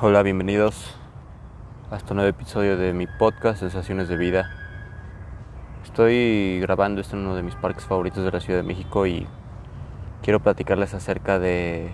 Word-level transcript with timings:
Hola, 0.00 0.22
bienvenidos 0.22 0.94
a 1.90 1.96
este 1.96 2.14
nuevo 2.14 2.30
episodio 2.30 2.76
de 2.76 2.92
mi 2.92 3.08
podcast 3.08 3.58
Sensaciones 3.58 4.08
de 4.08 4.16
Vida. 4.16 4.48
Estoy 5.82 6.60
grabando 6.60 7.00
esto 7.00 7.16
en 7.16 7.22
uno 7.22 7.34
de 7.34 7.42
mis 7.42 7.56
parques 7.56 7.84
favoritos 7.84 8.22
de 8.22 8.30
la 8.30 8.38
Ciudad 8.38 8.60
de 8.60 8.62
México 8.62 9.08
y 9.08 9.26
quiero 10.22 10.38
platicarles 10.38 10.94
acerca 10.94 11.40
de, 11.40 11.90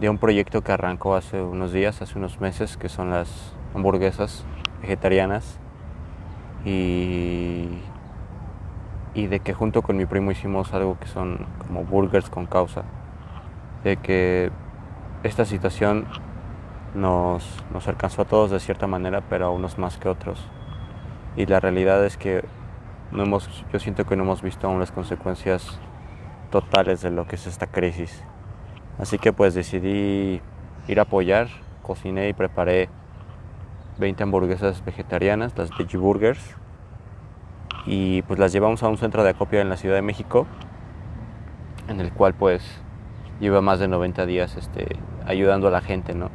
de 0.00 0.08
un 0.08 0.18
proyecto 0.18 0.62
que 0.62 0.72
arrancó 0.72 1.14
hace 1.14 1.40
unos 1.40 1.70
días, 1.72 2.02
hace 2.02 2.18
unos 2.18 2.40
meses, 2.40 2.76
que 2.76 2.88
son 2.88 3.12
las 3.12 3.54
hamburguesas 3.72 4.44
vegetarianas 4.82 5.60
y, 6.64 7.68
y 9.14 9.28
de 9.28 9.38
que 9.38 9.54
junto 9.54 9.82
con 9.82 9.96
mi 9.96 10.06
primo 10.06 10.32
hicimos 10.32 10.74
algo 10.74 10.98
que 10.98 11.06
son 11.06 11.46
como 11.68 11.84
burgers 11.84 12.30
con 12.30 12.46
causa. 12.46 12.82
De 13.84 13.96
que 13.96 14.50
esta 15.22 15.44
situación 15.44 16.06
nos, 16.94 17.64
nos 17.72 17.88
alcanzó 17.88 18.22
a 18.22 18.24
todos 18.24 18.50
de 18.50 18.60
cierta 18.60 18.86
manera, 18.86 19.22
pero 19.28 19.46
a 19.46 19.50
unos 19.50 19.78
más 19.78 19.98
que 19.98 20.08
otros. 20.08 20.44
Y 21.36 21.46
la 21.46 21.60
realidad 21.60 22.04
es 22.04 22.16
que 22.16 22.44
no 23.10 23.22
hemos, 23.22 23.64
yo 23.72 23.78
siento 23.78 24.04
que 24.04 24.16
no 24.16 24.24
hemos 24.24 24.42
visto 24.42 24.66
aún 24.66 24.80
las 24.80 24.92
consecuencias 24.92 25.78
totales 26.50 27.02
de 27.02 27.10
lo 27.10 27.26
que 27.26 27.36
es 27.36 27.46
esta 27.46 27.66
crisis. 27.66 28.22
Así 28.98 29.18
que 29.18 29.32
pues 29.32 29.54
decidí 29.54 30.40
ir 30.86 30.98
a 30.98 31.02
apoyar, 31.02 31.48
cociné 31.82 32.28
y 32.28 32.32
preparé 32.32 32.88
20 33.98 34.22
hamburguesas 34.22 34.84
vegetarianas, 34.84 35.56
las 35.56 35.76
Veggie 35.76 35.98
Burgers, 35.98 36.54
y 37.86 38.22
pues 38.22 38.38
las 38.38 38.52
llevamos 38.52 38.82
a 38.82 38.88
un 38.88 38.96
centro 38.96 39.24
de 39.24 39.30
acopio 39.30 39.60
en 39.60 39.68
la 39.68 39.76
Ciudad 39.76 39.96
de 39.96 40.02
México, 40.02 40.46
en 41.88 42.00
el 42.00 42.12
cual 42.12 42.34
pues 42.34 42.80
lleva 43.40 43.60
más 43.60 43.78
de 43.78 43.88
90 43.88 44.26
días 44.26 44.56
este, 44.56 44.96
ayudando 45.26 45.68
a 45.68 45.70
la 45.70 45.80
gente, 45.80 46.14
¿no? 46.14 46.30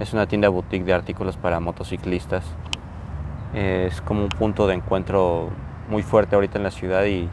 Es 0.00 0.12
una 0.12 0.26
tienda 0.26 0.48
boutique 0.48 0.84
de 0.84 0.92
artículos 0.92 1.36
para 1.36 1.60
motociclistas. 1.60 2.44
Es 3.54 4.00
como 4.00 4.24
un 4.24 4.28
punto 4.28 4.66
de 4.66 4.74
encuentro 4.74 5.50
muy 5.88 6.02
fuerte 6.02 6.34
ahorita 6.34 6.58
en 6.58 6.64
la 6.64 6.72
ciudad 6.72 7.04
y, 7.04 7.28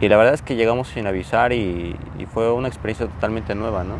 y 0.00 0.08
la 0.08 0.16
verdad 0.16 0.32
es 0.32 0.40
que 0.40 0.56
llegamos 0.56 0.88
sin 0.88 1.06
avisar 1.06 1.52
y, 1.52 1.94
fue 2.32 2.50
una 2.50 2.68
experiencia 2.68 3.06
totalmente 3.06 3.54
nueva, 3.54 3.84
¿no? 3.84 3.96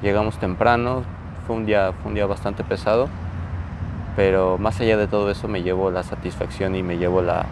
Llegamos 0.00 0.38
temprano, 0.38 1.02
fue 1.46 1.56
un 1.56 1.66
día, 1.66 1.92
fue 1.92 2.08
un 2.08 2.14
día 2.14 2.24
bastante 2.24 2.64
pesado, 2.64 3.08
pero 4.16 4.56
más 4.56 4.80
allá 4.80 4.96
de 4.96 5.06
todo 5.06 5.30
eso 5.30 5.48
me 5.48 5.62
llevo 5.62 5.90
la 5.90 6.02
satisfacción 6.02 6.74
y 6.76 6.82
me 6.82 6.96
llevo 6.96 7.20
la, 7.20 7.44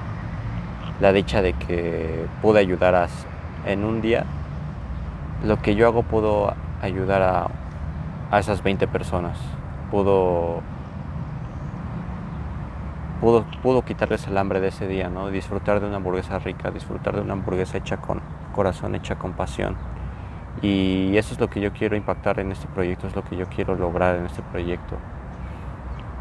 la 1.00 1.12
dicha 1.12 1.42
de 1.42 1.52
que 1.52 2.26
pude 2.40 2.60
ayudar 2.60 2.94
a, 2.94 3.08
en 3.66 3.84
un 3.84 4.00
día. 4.00 4.24
Lo 5.44 5.60
que 5.60 5.74
yo 5.74 5.86
hago 5.86 6.02
pudo 6.02 6.54
ayudar 6.80 7.20
a 7.20 7.48
a 8.30 8.38
esas 8.38 8.62
20 8.62 8.88
personas. 8.88 9.38
Pudo, 9.90 10.60
pudo, 13.20 13.44
pudo 13.62 13.82
quitarles 13.82 14.26
el 14.26 14.36
hambre 14.36 14.60
de 14.60 14.68
ese 14.68 14.86
día, 14.88 15.08
¿no? 15.08 15.30
Disfrutar 15.30 15.80
de 15.80 15.86
una 15.86 15.96
hamburguesa 15.96 16.38
rica, 16.38 16.70
disfrutar 16.70 17.14
de 17.14 17.22
una 17.22 17.34
hamburguesa 17.34 17.78
hecha 17.78 17.98
con 17.98 18.20
corazón, 18.54 18.94
hecha 18.94 19.16
con 19.16 19.32
pasión. 19.32 19.76
Y 20.62 21.16
eso 21.16 21.34
es 21.34 21.40
lo 21.40 21.48
que 21.48 21.60
yo 21.60 21.72
quiero 21.72 21.96
impactar 21.96 22.40
en 22.40 22.50
este 22.50 22.66
proyecto, 22.66 23.06
es 23.06 23.14
lo 23.14 23.22
que 23.22 23.36
yo 23.36 23.46
quiero 23.46 23.74
lograr 23.74 24.16
en 24.16 24.26
este 24.26 24.42
proyecto. 24.42 24.96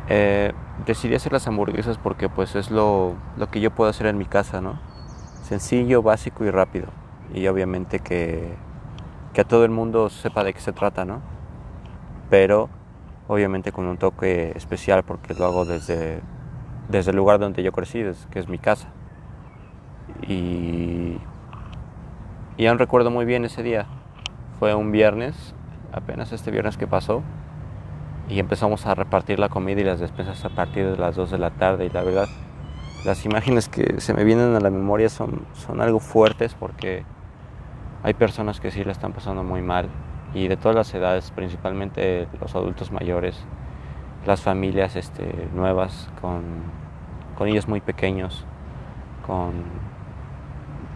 Eh, 0.07 0.53
decidí 0.85 1.15
hacer 1.15 1.31
las 1.31 1.47
hamburguesas 1.47 1.97
porque 1.97 2.29
pues 2.29 2.55
es 2.55 2.69
lo, 2.69 3.15
lo 3.37 3.49
que 3.49 3.59
yo 3.59 3.71
puedo 3.71 3.89
hacer 3.89 4.07
en 4.07 4.17
mi 4.17 4.25
casa, 4.25 4.61
¿no? 4.61 4.77
Sencillo, 5.43 6.01
básico 6.01 6.43
y 6.43 6.51
rápido. 6.51 6.87
Y 7.33 7.47
obviamente 7.47 7.99
que, 7.99 8.53
que 9.33 9.41
a 9.41 9.43
todo 9.45 9.65
el 9.65 9.71
mundo 9.71 10.09
sepa 10.09 10.43
de 10.43 10.53
qué 10.53 10.59
se 10.59 10.73
trata, 10.73 11.05
¿no? 11.05 11.21
Pero 12.29 12.69
obviamente 13.27 13.71
con 13.71 13.85
un 13.85 13.97
toque 13.97 14.51
especial 14.55 15.03
porque 15.03 15.33
lo 15.33 15.45
hago 15.45 15.65
desde, 15.65 16.21
desde 16.89 17.11
el 17.11 17.17
lugar 17.17 17.39
donde 17.39 17.63
yo 17.63 17.71
crecí, 17.71 18.03
que 18.31 18.39
es 18.39 18.47
mi 18.47 18.57
casa. 18.57 18.89
Y, 20.27 21.17
y 22.57 22.65
aún 22.67 22.79
recuerdo 22.79 23.11
muy 23.11 23.25
bien 23.25 23.45
ese 23.45 23.63
día. 23.63 23.85
Fue 24.59 24.73
un 24.73 24.91
viernes, 24.91 25.53
apenas 25.91 26.31
este 26.31 26.51
viernes 26.51 26.77
que 26.77 26.87
pasó, 26.87 27.23
y 28.29 28.39
empezamos 28.39 28.85
a 28.85 28.95
repartir 28.95 29.39
la 29.39 29.49
comida 29.49 29.81
y 29.81 29.83
las 29.83 29.99
despensas 29.99 30.43
a 30.45 30.49
partir 30.49 30.89
de 30.89 30.97
las 30.97 31.15
2 31.15 31.31
de 31.31 31.37
la 31.37 31.51
tarde. 31.51 31.85
Y 31.85 31.89
la 31.89 32.03
verdad, 32.03 32.27
las 33.05 33.25
imágenes 33.25 33.69
que 33.69 33.99
se 33.99 34.13
me 34.13 34.23
vienen 34.23 34.55
a 34.55 34.59
la 34.59 34.69
memoria 34.69 35.09
son, 35.09 35.45
son 35.53 35.81
algo 35.81 35.99
fuertes 35.99 36.55
porque 36.55 37.03
hay 38.03 38.13
personas 38.13 38.59
que 38.59 38.71
sí 38.71 38.83
la 38.83 38.91
están 38.91 39.13
pasando 39.13 39.43
muy 39.43 39.61
mal 39.61 39.89
y 40.35 40.49
de 40.49 40.57
todas 40.57 40.75
las 40.75 40.93
edades, 40.93 41.31
principalmente 41.31 42.27
los 42.41 42.53
adultos 42.55 42.91
mayores, 42.91 43.37
las 44.27 44.41
familias 44.41 44.97
este, 44.97 45.47
nuevas 45.53 46.09
con, 46.19 46.43
con 47.37 47.47
niños 47.47 47.69
muy 47.69 47.79
pequeños, 47.79 48.43
con 49.25 49.53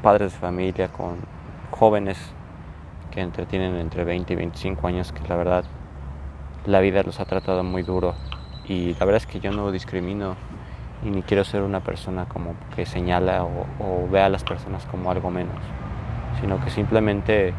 padres 0.03 0.33
de 0.33 0.39
familia, 0.39 0.89
con 0.89 1.15
jóvenes 1.71 2.17
que 3.11 3.21
entretienen 3.21 3.75
entre 3.75 4.03
20 4.03 4.33
y 4.33 4.35
25 4.35 4.85
años, 4.87 5.13
que 5.13 5.25
la 5.29 5.37
verdad 5.37 5.63
la 6.65 6.81
vida 6.81 7.01
los 7.03 7.21
ha 7.21 7.25
tratado 7.25 7.63
muy 7.63 7.83
duro. 7.83 8.15
Y 8.67 8.93
la 8.95 9.05
verdad 9.05 9.23
es 9.23 9.25
que 9.25 9.39
yo 9.39 9.53
no 9.53 9.71
discrimino 9.71 10.35
y 11.01 11.11
ni 11.11 11.23
quiero 11.23 11.45
ser 11.45 11.61
una 11.61 11.79
persona 11.79 12.25
como 12.25 12.55
que 12.75 12.85
señala 12.85 13.45
o, 13.45 13.65
o 13.79 14.09
ve 14.11 14.21
a 14.21 14.27
las 14.27 14.43
personas 14.43 14.85
como 14.85 15.09
algo 15.09 15.31
menos, 15.31 15.55
sino 16.41 16.59
que 16.59 16.69
simplemente 16.69 17.53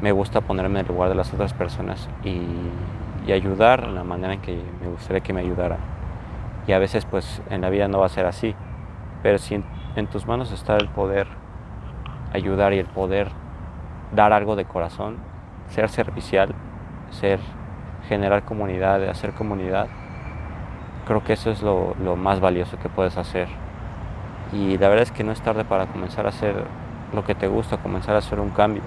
me 0.00 0.12
gusta 0.12 0.40
ponerme 0.40 0.80
en 0.80 0.86
el 0.86 0.92
lugar 0.92 1.08
de 1.08 1.14
las 1.14 1.32
otras 1.32 1.52
personas 1.54 2.08
y, 2.24 2.40
ayudar 3.32 3.82
en 3.82 3.96
la 3.96 4.04
manera 4.04 4.34
en 4.34 4.40
que 4.40 4.56
me 4.80 4.86
gustaría 4.86 5.20
que 5.20 5.32
me 5.32 5.40
ayudara. 5.40 5.78
Y 6.68 6.72
a 6.72 6.78
veces 6.78 7.04
pues 7.04 7.42
en 7.50 7.60
la 7.60 7.70
vida 7.70 7.88
no 7.88 7.98
va 7.98 8.06
a 8.06 8.08
ser 8.08 8.24
así, 8.24 8.54
pero 9.20 9.38
si 9.38 9.60
en, 9.96 10.06
tus 10.06 10.28
manos 10.28 10.52
está 10.52 10.76
el 10.76 10.88
poder 10.88 11.26
ayudar 12.32 12.72
y 12.72 12.78
el 12.78 12.86
poder 12.86 13.32
dar 14.14 14.32
algo 14.32 14.54
de 14.54 14.64
corazón, 14.64 15.16
ser 15.70 15.88
servicial, 15.88 16.54
ser 17.10 17.40
generar 18.08 18.44
comunidad, 18.44 19.02
hacer 19.08 19.32
comunidad, 19.32 19.88
creo 21.04 21.24
que 21.24 21.32
eso 21.32 21.50
es 21.50 21.62
lo, 21.62 21.96
más 22.16 22.38
valioso 22.38 22.78
que 22.78 22.88
puedes 22.88 23.16
hacer. 23.16 23.48
Y 24.52 24.78
la 24.78 24.88
verdad 24.88 25.02
es 25.02 25.10
que 25.10 25.24
no 25.24 25.32
es 25.32 25.40
tarde 25.40 25.64
para 25.64 25.86
comenzar 25.86 26.26
a 26.26 26.28
hacer 26.28 26.54
lo 27.12 27.24
que 27.24 27.34
te 27.34 27.48
gusta, 27.48 27.78
comenzar 27.78 28.14
a 28.14 28.18
hacer 28.18 28.38
un 28.38 28.50
cambio. 28.50 28.82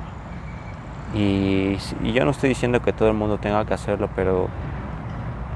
Y, 1.14 1.78
yo 2.14 2.24
no 2.26 2.32
estoy 2.32 2.50
diciendo 2.50 2.82
que 2.82 2.94
todo 2.94 3.10
el 3.10 3.16
mundo 3.16 3.38
tenga 3.40 3.66
que 3.66 3.74
hacerlo, 3.74 4.10
pero 4.16 4.48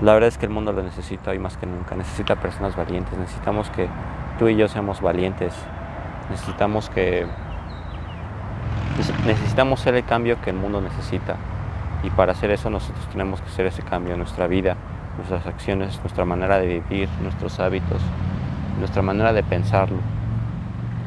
la 0.02 0.14
verdad 0.14 0.30
es 0.30 0.38
que 0.38 0.46
el 0.46 0.52
mundo 0.52 0.72
lo 0.72 0.82
necesita 0.82 1.32
hoy 1.32 1.40
más 1.40 1.58
que 1.58 1.66
nunca. 1.66 1.96
Necesita 1.96 2.36
personas 2.36 2.76
valientes. 2.76 3.18
Necesitamos 3.18 3.70
que 3.70 3.88
tú 4.40 4.48
y 4.48 4.56
yo 4.56 4.68
seamos 4.68 5.02
valientes. 5.02 5.54
Necesitamos 6.30 6.90
que 6.90 7.28
necesitamos 9.26 9.80
ser 9.80 9.96
el 9.96 10.06
cambio 10.06 10.40
que 10.42 10.50
el 10.50 10.56
mundo 10.56 10.82
necesita. 10.82 11.36
Y 12.04 12.10
para 12.10 12.34
hacer 12.34 12.52
eso 12.52 12.70
nosotros 12.70 13.08
tenemos 13.12 13.42
que 13.42 13.48
hacer 13.48 13.66
ese 13.66 13.82
cambio 13.82 14.14
en 14.14 14.20
nuestra 14.20 14.48
vida, 14.48 14.76
nuestras 15.18 15.46
acciones, 15.46 16.00
nuestra 16.02 16.26
manera 16.26 16.60
de 16.60 16.80
vivir, 16.80 17.08
nuestros 17.22 17.60
hábitos, 17.60 18.02
nuestra 18.80 19.02
manera 19.02 19.34
de 19.34 19.44
pensarlo. 19.44 20.00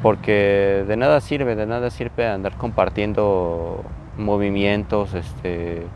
Porque 0.03 0.85
de 0.87 0.97
nada 0.97 1.21
sirve, 1.21 1.57
de 1.57 1.67
nada 1.67 1.91
sirve 1.91 2.29
andar 2.29 2.57
compartiendo 2.57 3.85
movimientos, 4.17 5.15
este, 5.15 5.87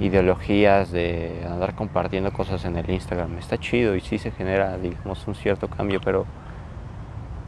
ideologías, 0.00 0.90
de 0.90 1.46
andar 1.48 1.74
compartiendo 1.74 2.32
cosas 2.32 2.64
en 2.64 2.76
el 2.76 2.90
Instagram. 2.90 3.38
Está 3.38 3.58
chido 3.58 3.94
y 3.94 4.00
sí 4.00 4.18
se 4.18 4.30
genera, 4.30 4.78
digamos, 4.78 5.26
un 5.26 5.34
cierto 5.34 5.68
cambio, 5.68 6.00
pero 6.02 6.26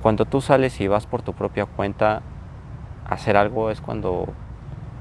cuando 0.02 0.24
tú 0.24 0.40
sales 0.40 0.80
y 0.80 0.88
vas 0.88 1.06
por 1.06 1.22
tu 1.22 1.32
propia 1.32 1.66
cuenta 1.66 2.22
a 3.06 3.14
hacer 3.14 3.36
algo 3.36 3.70
es 3.70 3.80
cuando 3.80 4.28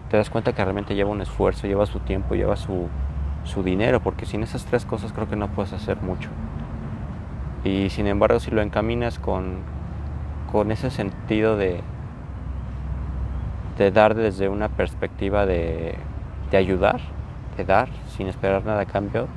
te 0.09 0.17
das 0.17 0.29
cuenta 0.29 0.53
que 0.53 0.63
realmente 0.63 0.95
lleva 0.95 1.09
un 1.09 1.21
esfuerzo, 1.21 1.67
lleva 1.67 1.85
su 1.85 1.99
tiempo, 1.99 2.35
lleva 2.35 2.55
su, 2.55 2.87
su 3.43 3.63
dinero, 3.63 3.99
porque 3.99 4.25
sin 4.25 4.43
esas 4.43 4.65
tres 4.65 4.85
cosas 4.85 5.11
creo 5.11 5.27
que 5.27 5.35
no 5.35 5.47
puedes 5.49 5.73
hacer 5.73 5.97
mucho. 6.01 6.29
Y 7.63 7.89
sin 7.89 8.07
embargo, 8.07 8.39
si 8.39 8.51
lo 8.51 8.61
encaminas 8.61 9.19
con, 9.19 9.57
con 10.51 10.71
ese 10.71 10.89
sentido 10.89 11.57
de, 11.57 11.81
de 13.77 13.91
dar 13.91 14.15
desde 14.15 14.49
una 14.49 14.69
perspectiva 14.69 15.45
de, 15.45 15.95
de, 16.51 16.57
ayudar, 16.57 17.01
de 17.57 17.65
dar 17.65 17.89
sin 18.15 18.27
esperar 18.27 18.65
nada 18.65 18.81
a 18.81 18.85
cambio, 18.85 19.27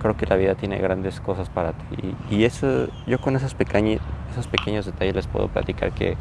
creo 0.00 0.16
que 0.16 0.26
la 0.26 0.36
vida 0.36 0.54
tiene 0.54 0.78
grandes 0.78 1.20
cosas 1.20 1.48
para 1.48 1.72
ti. 1.72 2.14
Y, 2.30 2.44
eso, 2.44 2.88
yo 3.06 3.20
con 3.20 3.36
esos, 3.36 3.54
pequeños, 3.54 4.00
esos 4.32 4.48
pequeños 4.48 4.86
detalles 4.86 5.14
les 5.14 5.26
puedo 5.26 5.48
platicar 5.48 5.92
que 5.92 6.16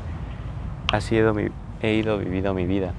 ha 0.91 1.01
sido 1.01 1.33
he 1.81 1.93
ido 1.93 2.17
vivido 2.17 2.53
mi 2.53 2.65
vida. 2.65 2.93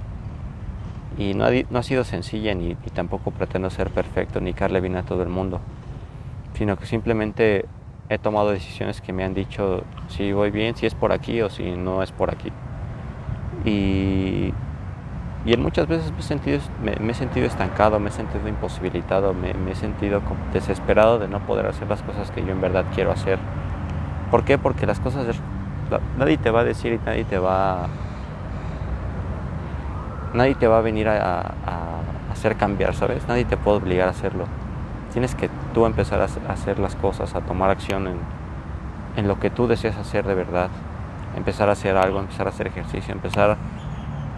Y 1.18 1.34
no 1.34 1.44
ha, 1.44 1.50
no 1.70 1.78
ha 1.78 1.82
sido 1.82 2.04
sencilla 2.04 2.54
ni, 2.54 2.74
tampoco 2.94 3.30
pretendo 3.30 3.68
ser 3.70 3.90
perfecto 3.90 4.40
ni 4.40 4.52
darle 4.52 4.80
bien 4.80 4.96
a 4.96 5.02
todo 5.02 5.22
el 5.22 5.28
mundo, 5.28 5.60
sino 6.54 6.76
que 6.76 6.86
simplemente 6.86 7.66
he 8.08 8.18
tomado 8.18 8.50
decisiones 8.50 9.00
que 9.00 9.12
me 9.12 9.24
han 9.24 9.34
dicho 9.34 9.84
si 10.08 10.32
voy 10.32 10.50
bien, 10.50 10.76
si 10.76 10.86
es 10.86 10.94
por 10.94 11.12
aquí 11.12 11.42
o 11.42 11.50
si 11.50 11.72
no 11.72 12.02
es 12.02 12.10
por 12.12 12.30
aquí. 12.30 12.50
Y, 13.64 14.52
Y 15.44 15.56
muchas 15.56 15.88
veces 15.88 16.12
me 16.12 16.18
he 16.18 16.22
sentido, 16.22 16.60
me, 16.82 17.10
he 17.10 17.14
sentido 17.14 17.46
estancado, 17.46 17.98
me 17.98 18.10
he 18.10 18.12
sentido 18.12 18.46
imposibilitado, 18.46 19.32
me, 19.32 19.52
he 19.70 19.74
sentido 19.74 20.20
desesperado 20.52 21.18
de 21.18 21.28
no 21.28 21.40
poder 21.40 21.66
hacer 21.66 21.88
las 21.88 22.02
cosas 22.02 22.30
que 22.30 22.44
yo 22.44 22.52
en 22.52 22.60
verdad 22.60 22.84
quiero 22.94 23.10
hacer. 23.10 23.38
¿Por 24.30 24.44
qué? 24.44 24.58
Porque 24.58 24.86
las 24.86 25.00
cosas, 25.00 25.26
nadie 26.18 26.36
te 26.36 26.50
va 26.50 26.60
a 26.60 26.64
decir 26.64 26.92
y 26.92 27.00
nadie 27.06 27.24
te 27.24 27.38
va, 27.38 27.86
nadie 30.34 30.54
te 30.56 30.66
va 30.68 30.78
a 30.78 30.82
venir 30.82 31.08
a, 31.08 31.54
hacer 32.30 32.56
cambiar, 32.56 32.94
¿sabes? 32.94 33.26
Nadie 33.26 33.44
te 33.44 33.56
puede 33.56 33.78
obligar 33.78 34.08
a 34.08 34.10
hacerlo. 34.12 34.44
Tienes 35.12 35.34
que 35.34 35.50
tú 35.74 35.86
empezar 35.86 36.20
a 36.20 36.52
hacer 36.52 36.78
las 36.78 36.96
cosas, 36.96 37.34
a 37.34 37.40
tomar 37.40 37.70
acción 37.70 38.06
en, 38.06 38.18
en 39.16 39.26
lo 39.26 39.40
que 39.40 39.50
tú 39.50 39.66
deseas 39.66 39.96
hacer 39.96 40.26
de 40.26 40.34
verdad. 40.34 40.68
Empezar 41.36 41.68
a 41.68 41.72
hacer 41.72 41.96
algo, 41.96 42.18
empezar 42.18 42.46
a 42.46 42.50
hacer 42.50 42.66
ejercicio, 42.66 43.12
empezar 43.12 43.56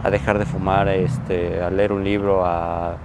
a 0.02 0.10
dejar 0.10 0.38
de 0.38 0.44
fumar, 0.44 0.88
este, 0.88 1.62
a 1.62 1.70
leer 1.70 1.92
un 1.92 2.04
libro, 2.04 2.44
a 2.44 2.96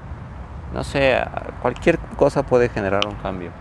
no 0.74 0.84
sé, 0.84 1.24
cualquier 1.62 1.98
cosa 2.18 2.44
puede 2.44 2.70
generar 2.70 3.08
un 3.08 3.16
cambio. 3.16 3.52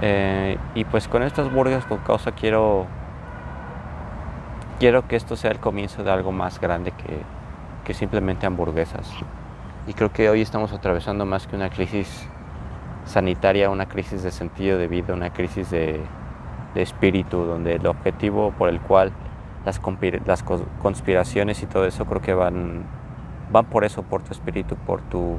Eh, 0.00 0.58
y 0.74 0.84
pues 0.84 1.08
con 1.08 1.22
estas 1.22 1.52
burgas 1.52 1.84
con 1.84 1.98
causa 1.98 2.30
quiero 2.30 2.86
quiero 4.78 5.08
que 5.08 5.16
esto 5.16 5.34
sea 5.34 5.50
el 5.50 5.58
comienzo 5.58 6.04
de 6.04 6.10
algo 6.12 6.30
más 6.30 6.60
grande 6.60 6.92
que, 6.92 7.20
que 7.84 7.94
simplemente 7.94 8.46
hamburguesas. 8.46 9.10
Y 9.86 9.94
creo 9.94 10.12
que 10.12 10.28
hoy 10.30 10.42
estamos 10.42 10.72
atravesando 10.72 11.24
más 11.24 11.46
que 11.46 11.56
una 11.56 11.70
crisis 11.70 12.28
sanitaria, 13.06 13.70
una 13.70 13.86
crisis 13.86 14.22
de 14.22 14.30
sentido 14.30 14.78
de 14.78 14.86
vida, 14.86 15.14
una 15.14 15.32
crisis 15.32 15.70
de, 15.70 16.00
de 16.74 16.82
espíritu, 16.82 17.44
donde 17.44 17.74
el 17.74 17.86
objetivo 17.86 18.52
por 18.56 18.68
el 18.68 18.80
cual 18.80 19.12
las, 19.64 19.80
las 20.26 20.44
conspiraciones 20.82 21.62
y 21.62 21.66
todo 21.66 21.86
eso 21.86 22.04
creo 22.04 22.22
que 22.22 22.34
van, 22.34 22.84
van 23.50 23.66
por 23.66 23.84
eso, 23.84 24.02
por 24.02 24.22
tu 24.22 24.32
espíritu, 24.32 24.76
por 24.76 25.00
tu, 25.02 25.38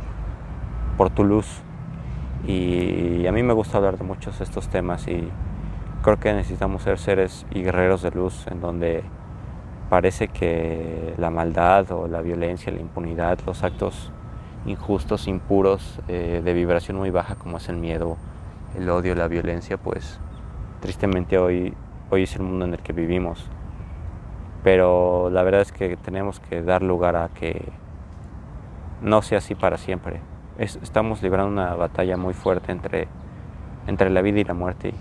por 0.98 1.10
tu 1.10 1.24
luz. 1.24 1.62
Y 2.48 3.28
a 3.28 3.32
mí 3.32 3.44
me 3.44 3.54
gusta 3.54 3.78
hablar 3.78 3.98
de 3.98 4.04
muchos 4.04 4.40
de 4.40 4.46
estos 4.46 4.70
temas 4.70 5.08
y 5.08 5.30
creo 6.02 6.18
que 6.20 6.34
necesitamos 6.34 6.84
ser 6.84 6.98
seres 6.98 7.46
y 7.52 7.62
guerreros 7.62 8.02
de 8.02 8.12
luz 8.12 8.48
en 8.48 8.62
donde 8.62 9.04
parece 9.90 10.28
que 10.30 11.14
la 11.18 11.30
maldad 11.30 11.92
o 11.92 12.08
la 12.08 12.22
violencia, 12.22 12.72
la 12.72 12.80
impunidad, 12.80 13.40
los 13.46 13.64
actos 13.64 14.12
injustos, 14.66 15.28
impuros, 15.28 16.00
eh, 16.08 16.42
de 16.44 16.54
vibración 16.54 16.98
muy 16.98 17.10
baja 17.10 17.36
como 17.36 17.58
es 17.58 17.70
el 17.70 17.78
miedo, 17.78 18.18
el 18.78 18.90
odio, 18.90 19.16
la 19.16 19.28
violencia, 19.28 19.78
pues 19.78 20.20
tristemente 20.80 21.38
hoy, 21.38 21.74
hoy 22.10 22.24
es 22.24 22.36
el 22.36 22.44
mundo 22.44 22.66
en 22.66 22.74
el 22.74 22.80
que 22.80 22.94
vivimos 22.94 23.50
pero 24.64 25.30
la 25.30 25.44
verdad 25.44 25.62
es 25.62 25.72
que 25.72 25.96
tenemos 25.98 26.40
que 26.40 26.62
dar 26.62 26.82
lugar 26.82 27.16
a 27.16 27.30
que 27.30 27.72
no 29.02 29.22
sea 29.22 29.38
así 29.38 29.56
para 29.56 29.78
siempre. 29.78 30.20
estamos 30.58 31.22
librando 31.22 31.52
una 31.52 31.76
batalla 31.76 32.18
muy 32.18 32.34
fuerte 32.34 32.72
entre, 32.72 33.08
entre 33.88 34.10
la 34.10 34.22
vida 34.22 34.40
y 34.40 34.44
la 34.44 34.54
muerte. 34.54 34.94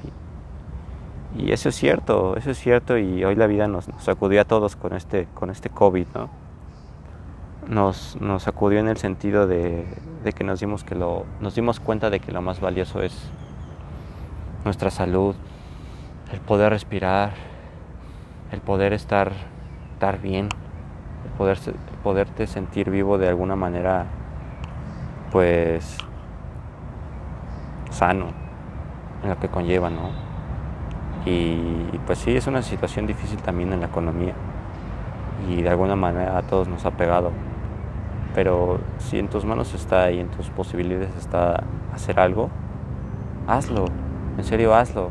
Y, 1.36 1.52
eso 1.52 1.68
es 1.68 1.74
cierto, 1.74 2.36
eso 2.36 2.50
es 2.50 2.58
cierto 2.58 2.96
y 2.96 3.24
hoy 3.24 3.34
la 3.34 3.46
vida 3.46 3.68
nos, 3.68 3.86
sacudió 3.98 4.40
a 4.40 4.44
todos 4.44 4.76
con 4.76 4.94
este, 4.94 5.26
con 5.34 5.50
este 5.50 5.68
COVID, 5.68 6.06
¿no? 6.14 6.30
Nos, 7.68 8.16
nos 8.20 8.44
sacudió 8.44 8.78
en 8.78 8.88
el 8.88 8.96
sentido 8.96 9.46
de, 9.46 9.84
de, 10.24 10.32
que 10.32 10.42
nos 10.42 10.60
dimos, 10.60 10.84
que 10.84 10.94
lo, 10.94 11.26
nos 11.40 11.54
dimos 11.54 11.80
cuenta 11.80 12.08
de 12.08 12.20
que 12.20 12.32
lo 12.32 12.40
más 12.40 12.60
valioso 12.60 13.02
es 13.02 13.30
nuestra 14.64 14.90
salud, 14.90 15.34
el 16.32 16.40
poder 16.40 16.70
respirar, 16.70 17.30
el 18.52 18.60
poder 18.60 18.92
estar, 18.92 19.32
estar 19.94 20.20
bien, 20.20 20.48
el 21.24 21.30
poder, 21.38 21.58
poderte 22.02 22.46
sentir 22.46 22.90
vivo 22.90 23.18
de 23.18 23.28
alguna 23.28 23.56
manera, 23.56 24.06
pues, 25.32 25.96
sano, 27.90 28.26
en 29.22 29.30
lo 29.30 29.38
que 29.38 29.48
conlleva, 29.48 29.90
¿no? 29.90 30.10
Y 31.24 31.98
pues 32.06 32.18
sí, 32.20 32.36
es 32.36 32.46
una 32.46 32.62
situación 32.62 33.06
difícil 33.06 33.38
también 33.42 33.72
en 33.72 33.80
la 33.80 33.86
economía 33.86 34.34
y 35.48 35.62
de 35.62 35.68
alguna 35.68 35.96
manera 35.96 36.38
a 36.38 36.42
todos 36.42 36.68
nos 36.68 36.86
ha 36.86 36.92
pegado. 36.92 37.32
Pero 38.34 38.80
si 38.98 39.18
en 39.18 39.28
tus 39.28 39.44
manos 39.44 39.74
está 39.74 40.10
y 40.10 40.20
en 40.20 40.28
tus 40.28 40.48
posibilidades 40.50 41.14
está 41.16 41.64
hacer 41.92 42.20
algo, 42.20 42.50
hazlo, 43.46 43.86
en 44.36 44.44
serio 44.44 44.74
hazlo 44.74 45.10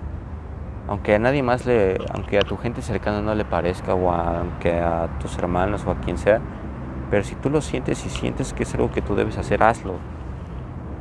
aunque 0.87 1.15
a 1.15 1.19
nadie 1.19 1.43
más 1.43 1.65
le, 1.65 1.97
aunque 2.13 2.37
a 2.37 2.41
tu 2.41 2.57
gente 2.57 2.81
cercana 2.81 3.21
no 3.21 3.35
le 3.35 3.43
parezca, 3.43 3.93
o 3.93 4.11
aunque 4.11 4.79
a 4.79 5.07
tus 5.19 5.37
hermanos 5.37 5.85
o 5.85 5.91
a 5.91 5.95
quien 5.95 6.17
sea, 6.17 6.39
pero 7.11 7.23
si 7.23 7.35
tú 7.35 7.49
lo 7.49 7.61
sientes 7.61 8.05
y 8.05 8.09
sientes 8.09 8.53
que 8.53 8.63
es 8.63 8.73
algo 8.73 8.91
que 8.91 9.01
tú 9.01 9.15
debes 9.15 9.37
hacer, 9.37 9.63
hazlo. 9.63 9.95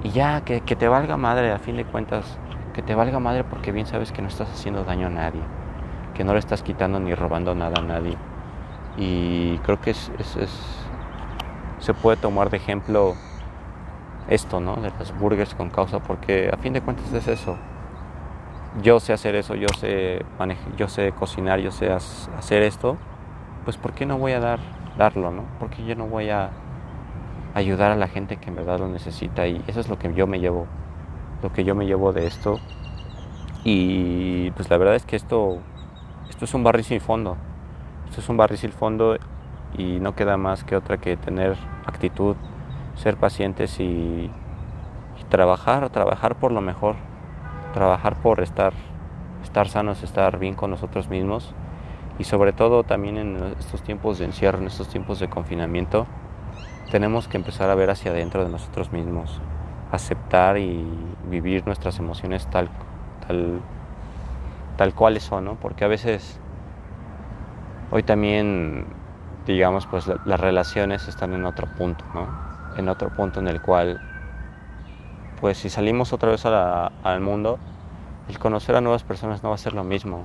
Y 0.03 0.11
ya, 0.11 0.43
que, 0.43 0.61
que 0.61 0.77
te 0.77 0.89
valga 0.89 1.17
madre, 1.17 1.53
a 1.53 1.59
fin 1.59 1.77
de 1.77 1.85
cuentas, 1.85 2.39
que 2.75 2.83
te 2.83 2.95
valga 2.95 3.21
madre 3.21 3.45
porque 3.45 3.73
bien 3.73 3.87
sabes 3.87 4.13
que 4.13 4.23
no 4.23 4.29
estás 4.29 4.51
haciendo 4.51 4.85
daño 4.85 5.07
a 5.07 5.11
nadie, 5.11 5.41
que 6.15 6.25
no 6.25 6.33
le 6.33 6.41
estás 6.41 6.63
quitando 6.63 6.99
ni 7.01 7.15
robando 7.15 7.55
nada 7.55 7.81
a 7.81 7.83
nadie. 7.83 8.17
Y 8.97 9.59
creo 9.59 9.81
que 9.81 9.91
es, 9.91 10.11
es, 10.19 10.37
es 10.37 10.51
se 11.79 11.95
puede 11.95 12.17
tomar 12.17 12.51
de 12.51 12.57
ejemplo 12.57 13.15
esto, 14.29 14.61
¿no? 14.61 14.77
De 14.77 14.91
las 14.99 15.17
burgers 15.17 15.55
con 15.55 15.71
causa, 15.71 16.01
porque 16.01 16.51
a 16.53 16.57
fin 16.57 16.73
de 16.73 16.81
cuentas 16.81 17.13
es 17.13 17.29
eso 17.29 17.57
yo 18.83 19.01
sé 19.01 19.13
hacer 19.13 19.35
eso, 19.35 19.55
yo 19.55 19.69
sé 19.79 20.25
yo 20.77 20.89
sé 20.89 21.13
cocinar, 21.13 21.61
yo 21.61 21.71
sé 21.71 21.91
hacer 21.91 22.63
esto, 22.63 22.97
pues 23.65 23.77
¿por 23.77 23.93
qué 23.93 24.07
no 24.07 24.19
voy 24.19 24.33
a 24.33 24.41
dar, 24.41 24.61
darlo, 24.99 25.31
no? 25.31 25.45
Porque 25.59 25.85
yo 25.85 25.95
no 25.95 26.07
voy 26.07 26.31
a 26.31 26.51
ayudar 27.55 27.91
a 27.91 27.97
la 27.97 28.09
gente 28.09 28.37
que 28.37 28.51
en 28.51 28.57
verdad 28.57 28.81
lo 28.81 28.89
necesita 28.89 29.47
y 29.47 29.63
eso 29.67 29.81
es 29.81 29.89
lo 29.89 29.99
que 29.99 30.13
yo 30.13 30.27
me 30.27 30.41
llevo, 30.41 30.67
lo 31.43 31.53
que 31.53 31.65
yo 31.65 31.75
me 31.75 31.87
llevo 31.87 32.13
de 32.13 32.27
esto. 32.27 32.59
Y 33.65 34.51
pues 34.53 34.71
la 34.71 34.77
verdad 34.77 34.95
es 34.95 35.05
que 35.05 35.17
esto, 35.17 35.59
esto 36.29 36.45
es 36.45 36.55
un 36.55 36.63
barril 36.63 36.85
sin 36.85 37.01
fondo, 37.01 37.37
esto 38.09 38.21
es 38.21 38.29
un 38.29 38.37
barril 38.37 38.59
sin 38.59 38.73
fondo 38.73 39.17
y 39.77 39.99
no 40.01 40.15
queda 40.15 40.37
más 40.37 40.65
que 40.65 40.77
otra 40.77 40.99
que 40.99 41.17
tener 41.17 41.57
actitud, 41.87 42.37
ser 42.95 43.17
pacientes 43.17 43.81
y, 43.81 44.31
y 45.19 45.25
trabajar, 45.29 45.89
trabajar 45.91 46.37
por 46.37 46.53
lo 46.53 46.61
mejor 46.61 46.95
trabajar 47.77 48.17
por 48.17 48.41
estar, 48.41 48.73
estar 49.45 49.69
sanos, 49.69 50.03
estar 50.03 50.39
bien 50.39 50.55
con 50.55 50.71
nosotros 50.71 51.11
mismos 51.11 51.53
y 52.19 52.25
sobre 52.25 52.55
todo 52.55 52.85
también 52.85 53.19
en 53.19 53.55
estos 53.61 53.83
tiempos 53.83 54.19
de 54.19 54.25
encierro, 54.25 54.57
en 54.61 54.67
estos 54.67 54.89
tiempos 54.89 55.21
de 55.21 55.29
confinamiento, 55.29 56.07
tenemos 56.91 57.29
que 57.29 57.37
empezar 57.37 57.69
a 57.69 57.75
ver 57.75 57.91
hacia 57.91 58.13
adentro 58.13 58.43
de 58.43 58.51
nosotros 58.51 58.93
mismos, 58.93 59.43
aceptar 59.93 60.57
y 60.57 60.87
vivir 61.29 61.67
nuestras 61.67 61.99
emociones 61.99 62.47
tal, 62.47 62.71
tal, 63.27 63.61
tal 64.79 64.95
cuales 64.95 65.25
son, 65.25 65.45
¿no? 65.45 65.57
Porque 65.57 65.85
a 65.85 65.89
veces 65.89 66.41
hoy 67.91 68.03
también, 68.03 68.87
digamos, 69.47 69.87
pues 69.87 70.11
las 70.25 70.41
relaciones 70.41 71.09
están 71.09 71.35
en 71.35 71.45
otro 71.45 71.67
punto, 71.77 72.07
¿no? 72.15 72.27
En 72.79 72.89
otro 72.89 73.11
punto 73.11 73.41
en 73.41 73.49
el 73.49 73.61
cual 73.61 74.01
pues 75.41 75.59
si 75.59 75.69
salimos 75.69 76.13
otra 76.13 76.31
vez 76.31 76.45
al 76.47 77.21
mundo, 77.21 77.59
el 78.29 78.39
conocer 78.39 78.77
a 78.77 78.81
nuevas 78.81 79.03
personas 79.03 79.43
no 79.43 79.51
va 79.51 79.55
a 79.55 79.59
ser 79.59 79.73
lo 79.73 79.85
mismo. 79.85 80.25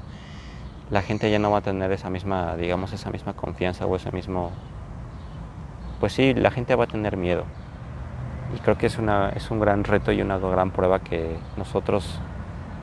La 0.89 1.01
gente 1.01 1.29
ya 1.31 1.39
no 1.39 1.51
va 1.51 1.59
a 1.59 1.61
tener 1.61 1.91
esa 1.91 2.09
misma, 2.09 2.55
digamos, 2.55 2.93
esa 2.93 3.09
misma 3.11 3.33
confianza 3.33 3.85
o 3.85 3.95
ese 3.95 4.11
mismo... 4.11 4.51
Pues 5.99 6.13
sí, 6.13 6.33
la 6.33 6.51
gente 6.51 6.75
va 6.75 6.85
a 6.85 6.87
tener 6.87 7.15
miedo. 7.15 7.43
Y 8.55 8.59
creo 8.59 8.77
que 8.77 8.87
es, 8.87 8.97
una, 8.97 9.29
es 9.29 9.51
un 9.51 9.59
gran 9.59 9.83
reto 9.83 10.11
y 10.11 10.21
una 10.21 10.37
gran 10.37 10.71
prueba 10.71 10.99
que 10.99 11.37
nosotros 11.57 12.19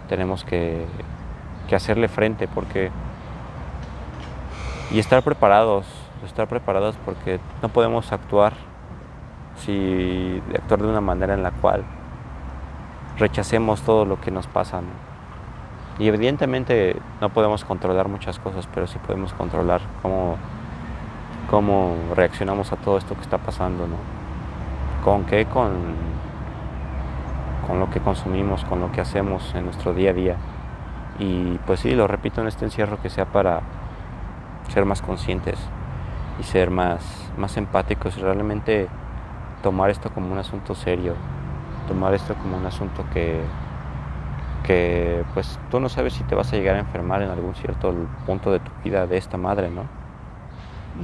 tenemos 0.08 0.44
que, 0.44 0.86
que 1.68 1.76
hacerle 1.76 2.08
frente 2.08 2.48
porque... 2.48 2.90
Y 4.90 5.00
estar 5.00 5.22
preparados, 5.22 5.84
estar 6.24 6.48
preparados 6.48 6.96
porque 7.04 7.40
no 7.60 7.68
podemos 7.68 8.10
actuar 8.12 8.54
si 9.56 10.40
actuar 10.54 10.80
de 10.80 10.88
una 10.88 11.00
manera 11.00 11.34
en 11.34 11.42
la 11.42 11.50
cual 11.50 11.84
rechacemos 13.18 13.82
todo 13.82 14.04
lo 14.04 14.20
que 14.20 14.30
nos 14.30 14.46
pasa. 14.46 14.80
Y 15.98 16.08
evidentemente 16.08 16.96
no 17.20 17.30
podemos 17.30 17.64
controlar 17.64 18.08
muchas 18.08 18.38
cosas, 18.38 18.68
pero 18.72 18.86
sí 18.86 18.98
podemos 19.04 19.32
controlar 19.32 19.80
cómo, 20.02 20.36
cómo 21.50 21.96
reaccionamos 22.14 22.72
a 22.72 22.76
todo 22.76 22.98
esto 22.98 23.14
que 23.14 23.22
está 23.22 23.38
pasando. 23.38 23.86
¿no? 23.86 23.96
¿Con 25.04 25.24
qué? 25.24 25.46
Con, 25.46 25.72
con 27.66 27.80
lo 27.80 27.90
que 27.90 28.00
consumimos, 28.00 28.64
con 28.64 28.80
lo 28.80 28.92
que 28.92 29.00
hacemos 29.00 29.54
en 29.54 29.64
nuestro 29.64 29.92
día 29.92 30.10
a 30.10 30.14
día. 30.14 30.36
Y 31.18 31.58
pues 31.66 31.80
sí, 31.80 31.94
lo 31.94 32.06
repito 32.06 32.40
en 32.40 32.46
este 32.46 32.64
encierro 32.64 33.00
que 33.02 33.10
sea 33.10 33.24
para 33.24 33.60
ser 34.68 34.84
más 34.84 35.02
conscientes 35.02 35.58
y 36.38 36.44
ser 36.44 36.70
más, 36.70 37.30
más 37.36 37.56
empáticos 37.56 38.16
y 38.16 38.20
realmente 38.20 38.88
tomar 39.62 39.90
esto 39.90 40.10
como 40.10 40.30
un 40.30 40.38
asunto 40.38 40.76
serio 40.76 41.14
tomar 41.88 42.14
esto 42.14 42.34
como 42.34 42.58
un 42.58 42.66
asunto 42.66 43.04
que, 43.12 43.40
que 44.64 45.24
pues 45.34 45.58
tú 45.70 45.80
no 45.80 45.88
sabes 45.88 46.12
si 46.12 46.24
te 46.24 46.34
vas 46.34 46.52
a 46.52 46.56
llegar 46.56 46.76
a 46.76 46.80
enfermar 46.80 47.22
en 47.22 47.30
algún 47.30 47.54
cierto 47.54 47.94
punto 48.26 48.52
de 48.52 48.60
tu 48.60 48.70
vida 48.84 49.06
de 49.06 49.16
esta 49.16 49.36
madre, 49.36 49.70
¿no? 49.70 49.84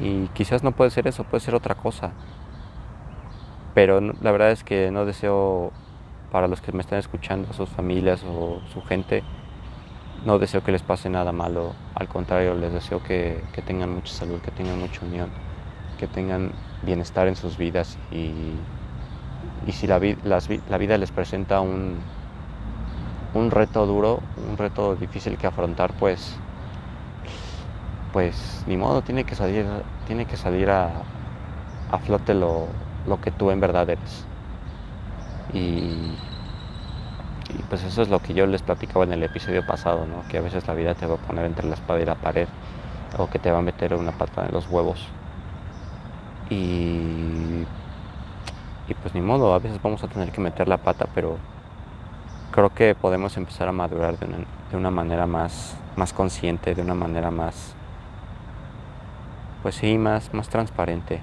Y 0.01 0.29
quizás 0.29 0.63
no 0.63 0.73
puede 0.73 0.91
ser 0.91 1.07
eso, 1.07 1.25
puede 1.25 1.41
ser 1.41 1.55
otra 1.55 1.75
cosa. 1.75 2.13
Pero 3.75 4.01
la 4.01 4.33
verdad 4.33 4.51
es 4.51 4.65
que 4.65 4.91
no 4.91 5.05
deseo 5.05 5.73
para 6.31 6.49
los 6.49 6.61
que 6.61 6.73
me 6.73 6.81
están 6.81 6.99
escuchando, 6.99 7.53
sus 7.53 7.69
familias 7.69 8.25
o 8.25 8.61
su 8.73 8.83
gente, 8.83 9.23
no 10.25 10.39
deseo 10.39 10.65
que 10.65 10.73
les 10.73 10.83
pase 10.83 11.11
nada 11.11 11.33
malo, 11.33 11.75
al 11.95 12.09
contrario, 12.09 12.55
les 12.55 12.73
deseo 12.73 13.03
que, 13.03 13.43
tengan 13.67 13.95
mucha 13.95 14.13
salud, 14.13 14.41
que 14.41 14.51
tengan 14.51 14.79
mucha 14.79 15.05
unión, 15.05 15.31
que 15.99 16.07
tengan 16.07 16.53
bienestar 16.83 17.29
en 17.29 17.37
sus 17.37 17.57
vidas 17.57 17.99
y, 18.11 18.33
y 19.67 19.73
si 19.73 19.87
la, 19.87 20.01
la 20.25 20.79
vida 20.79 20.99
les 20.99 21.13
presenta 21.13 21.61
un, 21.61 21.99
un 23.35 23.51
reto 23.51 23.85
duro, 23.87 24.21
un 24.49 24.57
reto 24.57 24.95
difícil 24.95 25.37
que 25.37 25.47
afrontar, 25.47 25.93
pues, 25.95 26.37
pues 28.13 28.65
ni 28.67 28.77
modo, 28.77 29.03
tiene 29.03 29.25
que 29.25 29.35
salir, 29.35 29.67
tiene 30.07 30.25
que 30.27 30.37
salir 30.37 30.71
a, 30.71 31.03
a 31.91 31.99
flote 31.99 32.35
lo, 32.35 32.69
lo, 33.07 33.21
que 33.21 33.33
tú 33.33 33.51
en 33.51 33.61
verdad 33.61 33.91
eres. 33.91 34.25
Y, 35.53 36.17
pues 37.69 37.85
eso 37.85 38.03
es 38.03 38.09
lo 38.09 38.21
que 38.21 38.35
yo 38.35 38.47
les 38.47 38.63
platicaba 38.63 39.05
en 39.05 39.13
el 39.13 39.23
episodio 39.23 39.67
pasado, 39.67 40.07
¿no? 40.07 40.27
que 40.29 40.39
a 40.39 40.41
veces 40.41 40.67
la 40.67 40.75
vida 40.75 40.95
te 40.95 41.07
va 41.07 41.15
a 41.15 41.19
poner 41.19 41.45
entre 41.45 41.67
la 41.67 41.75
espada 41.75 42.01
y 42.01 42.05
la 42.05 42.15
pared, 42.15 42.49
o 43.19 43.29
que 43.29 43.39
te 43.39 43.51
va 43.51 43.59
a 43.59 43.63
meter 43.63 43.95
una 43.95 44.13
pata 44.13 44.47
en 44.47 44.53
los 44.53 44.69
huevos. 44.69 45.09
Y, 46.51 47.65
y 48.89 48.95
pues 49.03 49.15
ni 49.15 49.21
modo, 49.21 49.55
a 49.55 49.59
veces 49.59 49.81
vamos 49.83 50.03
a 50.05 50.09
tener 50.09 50.31
que 50.31 50.41
meter 50.41 50.69
la 50.69 50.79
pata, 50.79 51.07
pero 51.15 51.39
creo 52.55 52.73
que 52.73 52.95
podemos 52.95 53.37
empezar 53.37 53.67
a 53.67 53.73
madurar 53.73 54.17
de 54.17 54.77
una, 54.77 54.93
manera 54.93 55.27
más, 55.27 55.77
más 55.97 56.13
consciente, 56.13 56.77
de 56.77 56.83
una 56.83 56.95
manera 56.95 57.33
más, 57.33 57.75
pues 59.65 59.75
sí, 59.75 59.99
más, 59.99 60.33
más 60.33 60.49
transparente. 60.49 61.21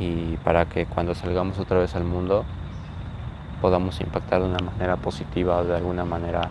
Y 0.00 0.36
para 0.38 0.66
que 0.66 0.86
cuando 0.86 1.14
salgamos 1.14 1.60
otra 1.60 1.78
vez 1.78 1.94
al 1.94 2.02
mundo 2.02 2.44
podamos 3.60 4.00
impactar 4.00 4.40
de 4.42 4.48
una 4.48 4.58
manera 4.58 4.96
positiva 4.96 5.58
o 5.58 5.64
de 5.64 5.76
alguna 5.76 6.04
manera 6.04 6.50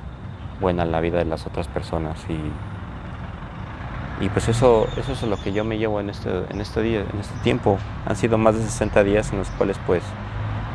buena 0.62 0.84
en 0.84 0.94
la 0.94 1.02
vida 1.02 1.18
de 1.18 1.26
las 1.26 1.46
otras 1.46 1.68
personas. 1.68 2.18
Y, 2.30 4.24
y 4.24 4.30
pues 4.30 4.48
eso, 4.48 4.88
eso 4.96 5.12
es 5.12 5.22
lo 5.24 5.36
que 5.36 5.52
yo 5.52 5.66
me 5.66 5.78
llevo 5.78 6.00
en 6.00 6.10
este, 6.10 6.46
en 6.50 6.62
este 6.62 6.82
día, 6.82 7.02
en 7.02 7.20
este 7.20 7.38
tiempo. 7.44 7.78
Han 8.06 8.16
sido 8.16 8.38
más 8.38 8.56
de 8.56 8.62
60 8.64 9.04
días 9.04 9.34
en 9.34 9.40
los 9.40 9.50
cuales 9.50 9.78
pues 9.86 10.02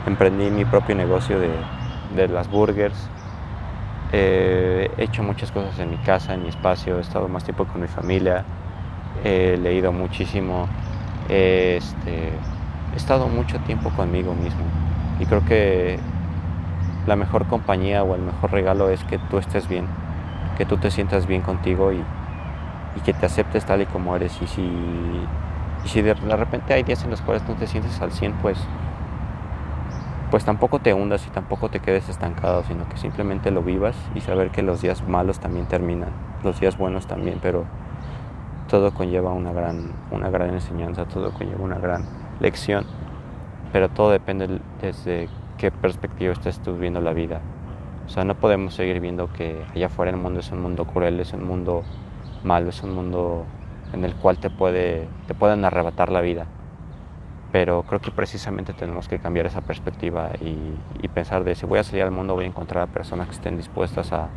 emprendí 0.07 0.51
mi 0.51 0.67
propio 0.67 0.95
negocio 0.95 1.41
de, 1.41 1.49
de 2.15 2.29
las 2.29 2.51
burgers. 2.51 2.97
he 4.13 4.91
hecho 4.97 5.23
muchas 5.23 5.53
cosas 5.53 5.79
en 5.79 5.91
mi 5.91 5.99
casa, 5.99 6.35
en 6.35 6.43
mi 6.43 6.49
espacio, 6.49 6.99
he 6.99 7.01
estado 7.01 7.29
más 7.29 7.45
tiempo 7.45 7.67
con 7.67 7.81
mi 7.81 7.89
familia, 7.89 8.45
he 9.25 9.57
leído 9.57 9.93
muchísimo, 9.93 10.69
este, 11.29 12.31
he 12.93 12.97
estado 12.97 13.29
mucho 13.29 13.59
tiempo 13.61 13.91
conmigo 13.91 14.35
mismo 14.35 14.65
y 15.21 15.27
creo 15.27 15.45
que 15.45 15.99
la 17.07 17.17
mejor 17.17 17.47
compañía 17.47 18.03
o 18.03 18.15
el 18.15 18.23
mejor 18.23 18.53
regalo 18.53 18.91
es 18.91 19.03
que 19.05 19.19
tú 19.19 19.39
estés 19.39 19.69
bien, 19.69 19.87
que 20.57 20.65
tú 20.65 20.77
te 20.77 20.91
sientas 20.91 21.27
bien 21.27 21.43
contigo 21.43 21.93
y, 21.93 22.03
que 23.05 23.13
te 23.15 23.27
aceptes 23.27 23.65
tal 23.65 23.81
y 23.81 23.87
como 23.87 24.17
eres 24.17 24.37
y 24.43 24.47
si, 24.49 24.61
y 24.61 25.89
si 25.89 26.03
de 26.03 26.15
repente 26.15 26.75
hay 26.75 26.83
días 26.83 27.05
en 27.05 27.11
los 27.11 27.21
cuales 27.21 27.45
no 27.49 27.55
te 27.55 27.69
sientes 27.69 28.01
al 28.01 28.11
100 28.11 28.33
pues 28.43 28.59
pues 30.31 30.45
tampoco 30.45 30.79
te 30.79 30.93
hundas 30.93 31.27
y 31.27 31.31
tampoco 31.31 31.71
te 31.71 31.81
quedes 31.81 32.09
estancado, 32.09 32.63
sino 32.65 32.89
que 32.89 32.99
simplemente 32.99 33.51
lo 33.51 33.63
vivas 33.63 33.97
y 34.15 34.21
saber 34.21 34.51
que 34.51 34.63
los 34.63 34.83
días 34.83 35.07
malos 35.09 35.41
también 35.41 35.67
terminan, 35.67 36.11
los 36.45 36.61
días 36.61 36.77
buenos 36.77 37.07
también, 37.07 37.39
pero 37.41 37.65
todo 38.69 38.93
conlleva 38.93 39.33
una 39.33 39.53
gran, 39.53 39.93
una 40.11 40.29
gran 40.29 40.51
enseñanza, 40.51 41.07
todo 41.07 41.33
conlleva 41.33 41.65
una 41.65 41.79
gran 41.79 42.05
lección, 42.41 42.85
pero 43.73 43.89
todo 43.89 44.11
depende 44.11 44.61
desde 44.83 45.31
qué 45.57 45.71
perspectiva 45.71 46.33
estés 46.33 46.61
viendo 46.79 47.01
la 47.01 47.15
vida. 47.15 47.41
O 48.07 48.11
sea, 48.11 48.25
no 48.25 48.35
podemos 48.35 48.75
seguir 48.75 49.01
viendo 49.01 49.33
que 49.33 49.65
allá 49.75 49.87
afuera 49.87 50.11
el 50.11 50.19
mundo 50.19 50.41
es 50.41 50.51
un 50.53 50.61
mundo 50.61 50.87
cruel, 50.87 51.21
es 51.21 51.33
un 51.33 51.45
mundo 51.45 51.85
malo, 52.45 52.69
es 52.69 52.83
un 52.83 52.95
mundo 52.95 53.45
en 53.95 54.05
el 54.05 54.15
cual 54.15 54.39
te, 54.39 54.51
puede, 54.51 55.09
te 55.27 55.35
pueden 55.35 55.65
arrebatar 55.65 56.11
la 56.11 56.21
vida 56.21 56.47
pero 57.53 57.83
creo 57.83 58.01
que 58.01 58.11
precisamente 58.11 58.73
tenemos 58.73 59.09
que 59.09 59.19
cambiar 59.19 59.47
esa 59.47 59.63
perspectiva 59.63 60.31
y, 60.41 61.09
pensar 61.09 61.43
de 61.43 61.55
si 61.57 61.67
voy 61.67 61.81
a 61.81 61.85
salir 61.85 62.03
al 62.03 62.13
mundo 62.13 62.35
voy 62.35 62.45
a 62.45 62.49
encontrar 62.49 62.85
a 62.85 62.87
personas 62.87 63.27
que 63.27 63.35
estén 63.35 63.57
dispuestas 63.57 64.13
a, 64.13 64.29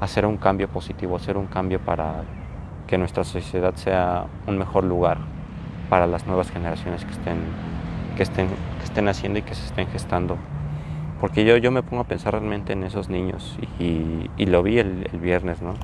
hacer 0.00 0.24
un 0.24 0.38
cambio 0.38 0.66
positivo, 0.66 1.14
hacer 1.14 1.36
un 1.36 1.46
cambio 1.46 1.78
para 1.78 2.24
que 2.86 2.96
nuestra 2.96 3.22
sociedad 3.22 3.74
sea 3.74 4.24
un 4.46 4.56
mejor 4.56 4.84
lugar 4.84 5.18
para 5.90 6.06
las 6.06 6.26
nuevas 6.26 6.50
generaciones 6.50 7.04
que 7.04 7.10
estén, 7.10 7.38
que 8.16 8.22
estén, 8.22 8.48
que 8.48 8.84
estén 8.84 9.08
haciendo 9.08 9.38
y 9.38 9.42
que 9.42 9.54
se 9.54 9.66
estén 9.66 9.86
gestando. 9.88 10.38
Porque 11.20 11.44
yo, 11.44 11.58
yo 11.58 11.70
me 11.70 11.82
pongo 11.82 12.02
a 12.02 12.06
pensar 12.06 12.32
realmente 12.32 12.72
en 12.72 12.82
esos 12.82 13.10
niños 13.10 13.58
y, 13.78 14.30
y 14.38 14.46
lo 14.46 14.62
vi 14.62 14.78
el, 14.78 15.06
el, 15.12 15.20
viernes, 15.20 15.60
¿no? 15.60 15.74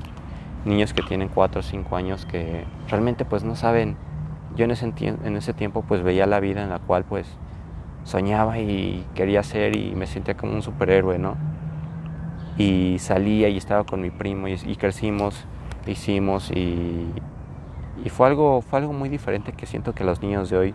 Niños 0.65 0.93
que 0.93 1.03
tienen 1.03 1.29
4 1.29 1.59
o 1.59 1.63
5 1.63 1.95
años 1.95 2.25
que 2.25 2.65
realmente 2.89 3.23
pues 3.23 3.43
no 3.43 3.55
saben 3.55 3.97
yo 4.57 4.65
en 4.65 4.71
ese, 4.71 4.91
en 4.97 5.37
ese 5.37 5.53
tiempo 5.53 5.83
pues 5.87 6.01
veía 6.01 6.25
la 6.25 6.39
vida 6.39 6.63
en 6.63 6.69
la 6.69 6.79
cual 6.79 7.05
pues 7.05 7.27
soñaba 8.03 8.57
y 8.57 9.05
quería 9.13 9.43
ser 9.43 9.75
y 9.75 9.93
me 9.95 10.07
sentía 10.07 10.35
como 10.35 10.53
un 10.53 10.63
superhéroe, 10.63 11.19
¿no? 11.19 11.35
Y 12.57 12.97
salía 12.99 13.49
y 13.49 13.57
estaba 13.57 13.83
con 13.83 14.01
mi 14.01 14.09
primo 14.09 14.47
y, 14.47 14.75
crecimos, 14.77 15.45
hicimos 15.85 16.49
y, 16.49 17.05
y, 18.03 18.09
fue, 18.09 18.27
algo, 18.27 18.61
fue 18.61 18.79
algo 18.79 18.93
muy 18.93 19.09
diferente 19.09 19.53
que 19.53 19.67
siento 19.67 19.93
que 19.93 20.03
los 20.03 20.21
niños 20.23 20.49
de 20.49 20.57
hoy 20.57 20.73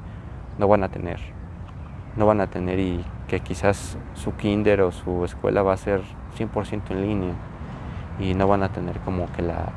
no 0.59 0.69
van 0.69 0.85
a 0.85 0.89
tener. 0.89 1.19
No 2.17 2.27
van 2.27 2.41
a 2.41 2.47
tener 2.47 2.79
y 2.79 3.05
que 3.27 3.41
quizás 3.41 3.99
su 4.15 4.37
kinder 4.37 4.83
o 4.83 4.93
su 4.93 5.25
escuela 5.25 5.63
va 5.63 5.73
a 5.73 5.77
ser 5.77 6.03
100% 6.39 6.91
en 6.91 7.03
línea 7.03 7.35
y 8.21 8.35
no 8.35 8.47
van 8.47 8.63
a 8.63 8.69
tener 8.69 9.01
como 9.01 9.33
que 9.33 9.43
la, 9.43 9.73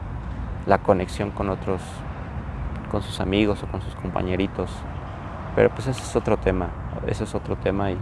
la 0.68 0.78
conexión 0.80 1.32
con 1.32 1.50
otros 1.50 1.82
con 2.96 3.04
sus 3.04 3.20
amigos 3.20 3.62
o 3.62 3.68
con 3.68 3.82
sus 3.82 3.94
compañeritos. 3.96 4.72
Pero 5.54 5.70
pues 5.70 5.86
ese 5.88 6.02
es 6.02 6.16
otro 6.16 6.38
tema, 6.38 6.70
ese 7.06 7.26
es 7.26 7.36
otro 7.36 7.58
tema 7.58 7.92
y 7.92 7.98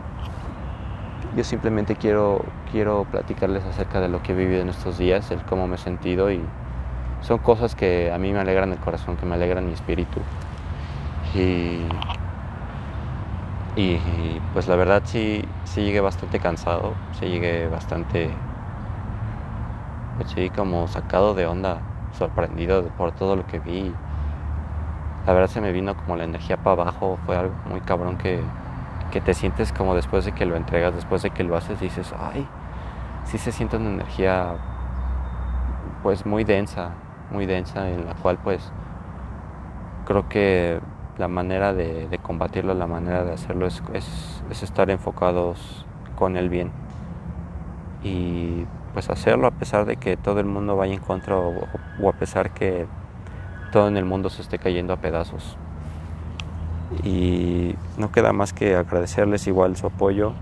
yo 1.35 1.43
simplemente 1.43 1.95
quiero, 1.95 2.45
quiero 2.71 3.07
platicarles 3.09 3.63
acerca 3.65 3.99
de 3.99 4.07
lo 4.07 4.21
que 4.21 4.33
he 4.33 4.35
vivido 4.35 4.61
en 4.61 4.69
estos 4.69 4.99
días, 4.99 5.31
el 5.31 5.41
cómo 5.45 5.67
me 5.67 5.77
he 5.77 5.79
sentido 5.79 6.31
y 6.31 6.39
son 7.21 7.39
cosas 7.39 7.73
que 7.73 8.11
a 8.11 8.19
mí 8.19 8.31
me 8.33 8.39
alegran 8.39 8.71
el 8.71 8.77
corazón, 8.77 9.17
que 9.17 9.25
me 9.25 9.33
alegran 9.33 9.65
mi 9.65 9.73
espíritu. 9.73 10.19
Y, 11.33 11.79
y, 13.75 13.97
pues 14.53 14.67
la 14.67 14.75
verdad 14.75 15.01
sí, 15.05 15.43
sí 15.63 15.81
llegué 15.81 16.01
bastante 16.01 16.37
cansado, 16.37 16.93
sí 17.19 17.25
llegué 17.25 17.67
bastante, 17.67 18.29
pues 20.17 20.29
sí 20.29 20.51
como 20.51 20.87
sacado 20.87 21.33
de 21.33 21.47
onda, 21.47 21.79
sorprendido 22.15 22.83
por 22.89 23.11
todo 23.11 23.35
lo 23.35 23.47
que 23.47 23.57
vi 23.57 23.91
la 25.25 25.33
verdad 25.33 25.47
se 25.47 25.61
me 25.61 25.71
vino 25.71 25.95
como 25.95 26.17
la 26.17 26.25
energía 26.25 26.57
para 26.57 26.81
abajo, 26.81 27.17
fue 27.25 27.37
algo 27.37 27.53
muy 27.69 27.79
cabrón 27.81 28.17
que, 28.17 28.41
te 29.23 29.33
sientes 29.35 29.71
como 29.71 29.93
después 29.93 30.25
de 30.25 30.31
que 30.31 30.43
lo 30.45 30.55
entregas, 30.55 30.95
después 30.95 31.21
de 31.21 31.29
que 31.29 31.43
lo 31.43 31.55
haces, 31.55 31.79
dices, 31.79 32.11
ay, 32.19 32.47
sí 33.25 33.37
se 33.37 33.51
siente 33.51 33.77
una 33.77 33.91
energía 33.91 34.55
pues 36.01 36.25
muy 36.25 36.43
densa, 36.43 36.89
muy 37.29 37.45
densa, 37.45 37.89
en 37.89 38.07
la 38.07 38.15
cual 38.15 38.39
pues 38.43 38.71
creo 40.05 40.27
que 40.27 40.79
la 41.19 41.27
manera 41.27 41.73
de, 41.73 42.19
combatirlo, 42.23 42.73
la 42.73 42.87
manera 42.87 43.23
de 43.23 43.33
hacerlo 43.33 43.67
es, 43.67 43.83
es, 43.93 44.63
estar 44.63 44.89
enfocados 44.89 45.85
con 46.15 46.35
el 46.35 46.49
bien. 46.49 46.71
Y 48.03 48.65
pues 48.93 49.11
hacerlo 49.11 49.45
a 49.45 49.51
pesar 49.51 49.85
de 49.85 49.97
que 49.97 50.17
todo 50.17 50.39
el 50.39 50.47
mundo 50.47 50.75
vaya 50.75 50.93
en 50.95 50.99
contra 50.99 51.37
o 51.37 52.09
a 52.09 52.13
pesar 52.13 52.49
que 52.49 52.87
todo 53.73 53.87
en 53.87 53.97
el 53.97 54.05
mundo 54.05 54.29
se 54.29 54.43
esté 54.43 54.59
cayendo 54.59 54.93
a 54.93 54.97
pedazos. 54.97 55.57
Y 57.03 57.75
no 57.97 58.11
queda 58.11 58.31
más 58.31 58.53
que 58.53 58.75
agradecerles 58.75 59.47
igual 59.47 59.75
su 59.75 59.87
apoyo 59.87 60.33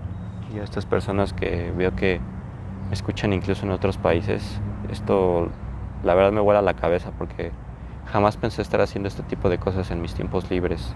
y 0.54 0.60
a 0.60 0.64
estas 0.64 0.86
personas 0.86 1.32
que 1.32 1.72
veo 1.78 1.96
que 1.96 2.20
me 2.90 2.94
escuchan 2.94 3.32
incluso 3.32 3.66
en 3.66 3.72
otros 3.72 3.98
países. 3.98 4.60
Esto 4.92 5.48
la 6.04 6.14
verdad 6.14 6.34
me 6.34 6.42
vuela 6.42 6.62
la 6.62 6.74
cabeza 6.74 7.12
porque 7.18 7.54
jamás 8.06 8.36
pensé 8.36 8.62
estar 8.62 8.82
haciendo 8.82 9.08
este 9.08 9.24
tipo 9.24 9.50
de 9.50 9.60
cosas 9.60 9.92
en 9.92 10.02
mis 10.02 10.14
tiempos 10.14 10.52
libres. 10.52 10.94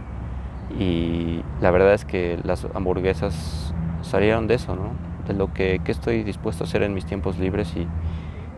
Y 0.78 1.42
la 1.62 1.72
verdad 1.72 1.94
es 1.94 2.04
que 2.04 2.38
las 2.44 2.68
hamburguesas 2.74 3.74
salieron 4.02 4.48
de 4.48 4.56
eso, 4.56 4.76
¿no? 4.76 4.90
De 5.26 5.34
lo 5.34 5.54
que, 5.54 5.80
que 5.86 5.94
estoy 5.94 6.24
dispuesto 6.24 6.66
a 6.66 6.68
hacer 6.68 6.84
en 6.84 6.94
mis 6.94 7.06
tiempos 7.06 7.40
libres 7.40 7.74
y 7.78 7.88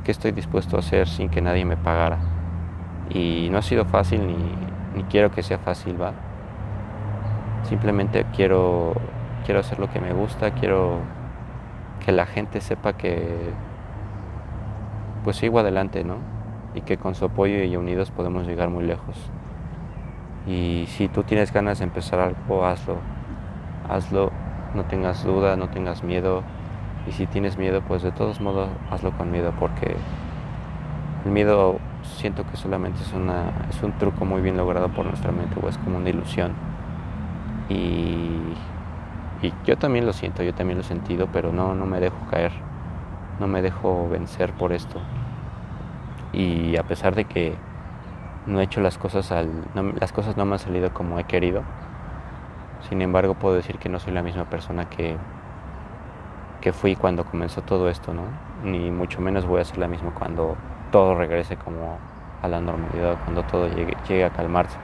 qué 0.03 0.11
estoy 0.11 0.31
dispuesto 0.31 0.77
a 0.77 0.79
hacer 0.79 1.07
sin 1.07 1.29
que 1.29 1.41
nadie 1.41 1.63
me 1.63 1.77
pagara. 1.77 2.36
Y 3.09 3.49
no 3.51 3.57
ha 3.57 3.61
sido 3.61 3.85
fácil 3.85 4.27
ni, 4.27 5.03
quiero 5.03 5.31
que 5.31 5.43
sea 5.43 5.59
fácil, 5.59 6.01
¿va? 6.01 6.13
Simplemente 7.63 8.25
quiero, 8.35 8.93
quiero 9.45 9.59
hacer 9.59 9.79
lo 9.79 9.89
que 9.89 9.99
me 9.99 10.13
gusta, 10.13 10.51
quiero 10.51 10.99
que 12.05 12.11
la 12.11 12.25
gente 12.25 12.61
sepa 12.61 12.93
que 12.93 13.51
pues 15.23 15.37
sigo 15.37 15.59
adelante, 15.59 16.03
¿no? 16.03 16.17
Y 16.73 16.81
que 16.81 16.97
con 16.97 17.15
su 17.15 17.25
apoyo 17.25 17.63
y 17.63 17.75
unidos 17.75 18.11
podemos 18.11 18.47
llegar 18.47 18.69
muy 18.69 18.85
lejos. 18.85 19.29
Y 20.47 20.85
si 20.87 21.09
tú 21.09 21.23
tienes 21.23 21.51
ganas 21.51 21.79
de 21.79 21.83
empezar 21.83 22.19
algo, 22.19 22.65
hazlo. 22.65 22.95
hazlo, 23.89 24.31
no 24.73 24.85
tengas 24.85 25.23
duda, 25.23 25.57
no 25.57 25.69
tengas 25.69 26.03
miedo. 26.03 26.43
Y 27.07 27.11
si 27.11 27.25
tienes 27.27 27.57
miedo, 27.57 27.81
pues 27.85 28.03
de 28.03 28.11
todos 28.11 28.39
modos 28.39 28.69
hazlo 28.89 29.11
con 29.17 29.31
miedo, 29.31 29.53
porque 29.59 29.97
el 31.25 31.31
miedo 31.31 31.79
siento 32.15 32.45
que 32.49 32.57
solamente 32.57 33.01
es, 33.01 33.13
una, 33.13 33.51
es 33.69 33.81
un 33.83 33.91
truco 33.97 34.25
muy 34.25 34.41
bien 34.41 34.57
logrado 34.57 34.89
por 34.89 35.05
nuestra 35.05 35.31
mente 35.31 35.59
o 35.61 35.67
es 35.67 35.77
como 35.77 35.97
una 35.97 36.09
ilusión. 36.09 36.53
Y, 37.69 38.53
y 39.41 39.53
yo 39.65 39.77
también 39.77 40.05
lo 40.05 40.13
siento, 40.13 40.43
yo 40.43 40.53
también 40.53 40.77
lo 40.77 40.83
he 40.83 40.87
sentido, 40.87 41.27
pero 41.31 41.51
no, 41.51 41.75
no 41.75 41.85
me 41.85 41.99
dejo 41.99 42.17
caer, 42.31 42.51
no 43.39 43.47
me 43.47 43.61
dejo 43.61 44.07
vencer 44.09 44.53
por 44.53 44.71
esto. 44.73 44.99
Y 46.33 46.77
a 46.77 46.83
pesar 46.83 47.15
de 47.15 47.25
que 47.25 47.55
no 48.45 48.59
he 48.59 48.63
hecho 48.63 48.81
las 48.81 48.97
cosas 48.97 49.31
al, 49.31 49.49
las 49.99 50.11
cosas 50.11 50.37
no 50.37 50.45
me 50.45 50.53
han 50.53 50.59
salido 50.59 50.93
como 50.93 51.19
he 51.19 51.25
querido, 51.25 51.63
sin 52.89 53.01
embargo 53.01 53.33
puedo 53.35 53.55
decir 53.55 53.77
que 53.77 53.89
no 53.89 53.99
soy 53.99 54.13
la 54.13 54.23
misma 54.23 54.45
persona 54.45 54.89
que, 54.89 55.17
que 56.61 56.73
fui 56.73 56.95
cuando 56.95 57.25
comenzó 57.25 57.61
todo 57.61 57.89
esto, 57.89 58.13
¿no? 58.13 58.23
Ni 58.63 58.89
mucho 58.91 59.21
menos 59.21 59.45
voy 59.45 59.61
a 59.61 59.65
ser 59.65 59.77
la 59.77 59.87
misma 59.87 60.11
cuando 60.13 60.55
todo 60.91 61.15
regrese 61.15 61.57
como 61.57 61.97
a 62.41 62.47
la 62.47 62.61
normalidad, 62.61 63.17
cuando 63.23 63.43
todo 63.43 63.67
llegue, 63.67 63.95
llegue 64.07 64.25
a 64.25 64.29
calmarse. 64.29 64.77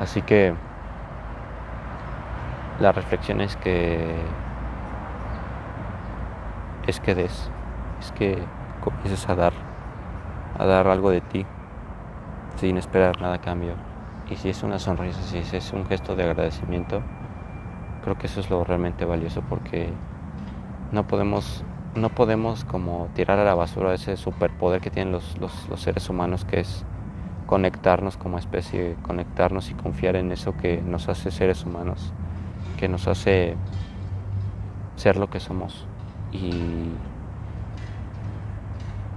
Así 0.00 0.22
que 0.22 0.54
la 2.80 2.92
reflexión 2.92 3.40
es 3.40 3.56
que 3.56 4.16
es 6.86 7.00
que 7.00 7.14
des, 7.14 7.50
es 8.00 8.12
que 8.12 8.38
comiences 8.82 9.28
a 9.28 9.34
dar, 9.34 9.52
a 10.58 10.66
dar 10.66 10.88
algo 10.88 11.10
de 11.10 11.20
ti 11.20 11.46
sin 12.56 12.76
esperar 12.76 13.20
nada 13.20 13.34
a 13.34 13.40
cambio. 13.40 13.74
Y 14.28 14.36
si 14.36 14.48
es 14.48 14.62
una 14.62 14.78
sonrisa, 14.78 15.20
si 15.22 15.38
es 15.56 15.72
un 15.72 15.86
gesto 15.86 16.16
de 16.16 16.24
agradecimiento, 16.24 17.02
creo 18.02 18.18
que 18.18 18.26
eso 18.26 18.40
es 18.40 18.50
lo 18.50 18.64
realmente 18.64 19.04
valioso 19.04 19.42
porque 19.42 19.90
no 20.92 21.06
podemos 21.06 21.64
no 21.94 22.08
podemos 22.08 22.64
como 22.64 23.08
tirar 23.14 23.38
a 23.38 23.44
la 23.44 23.54
basura 23.54 23.94
ese 23.94 24.16
superpoder 24.16 24.80
que 24.80 24.90
tienen 24.90 25.12
los, 25.12 25.38
los, 25.38 25.52
seres 25.80 26.08
humanos 26.08 26.44
que 26.44 26.60
es 26.60 26.84
conectarnos 27.46 28.16
como 28.16 28.38
especie, 28.38 28.96
conectarnos 29.02 29.70
y 29.70 29.74
confiar 29.74 30.16
en 30.16 30.32
eso 30.32 30.56
que 30.56 30.80
nos 30.82 31.08
hace 31.08 31.30
seres 31.30 31.64
humanos, 31.64 32.12
que 32.78 32.88
nos 32.88 33.06
hace 33.06 33.56
ser 34.96 35.16
lo 35.16 35.28
que 35.28 35.40
somos. 35.40 35.86
Y, 36.32 36.90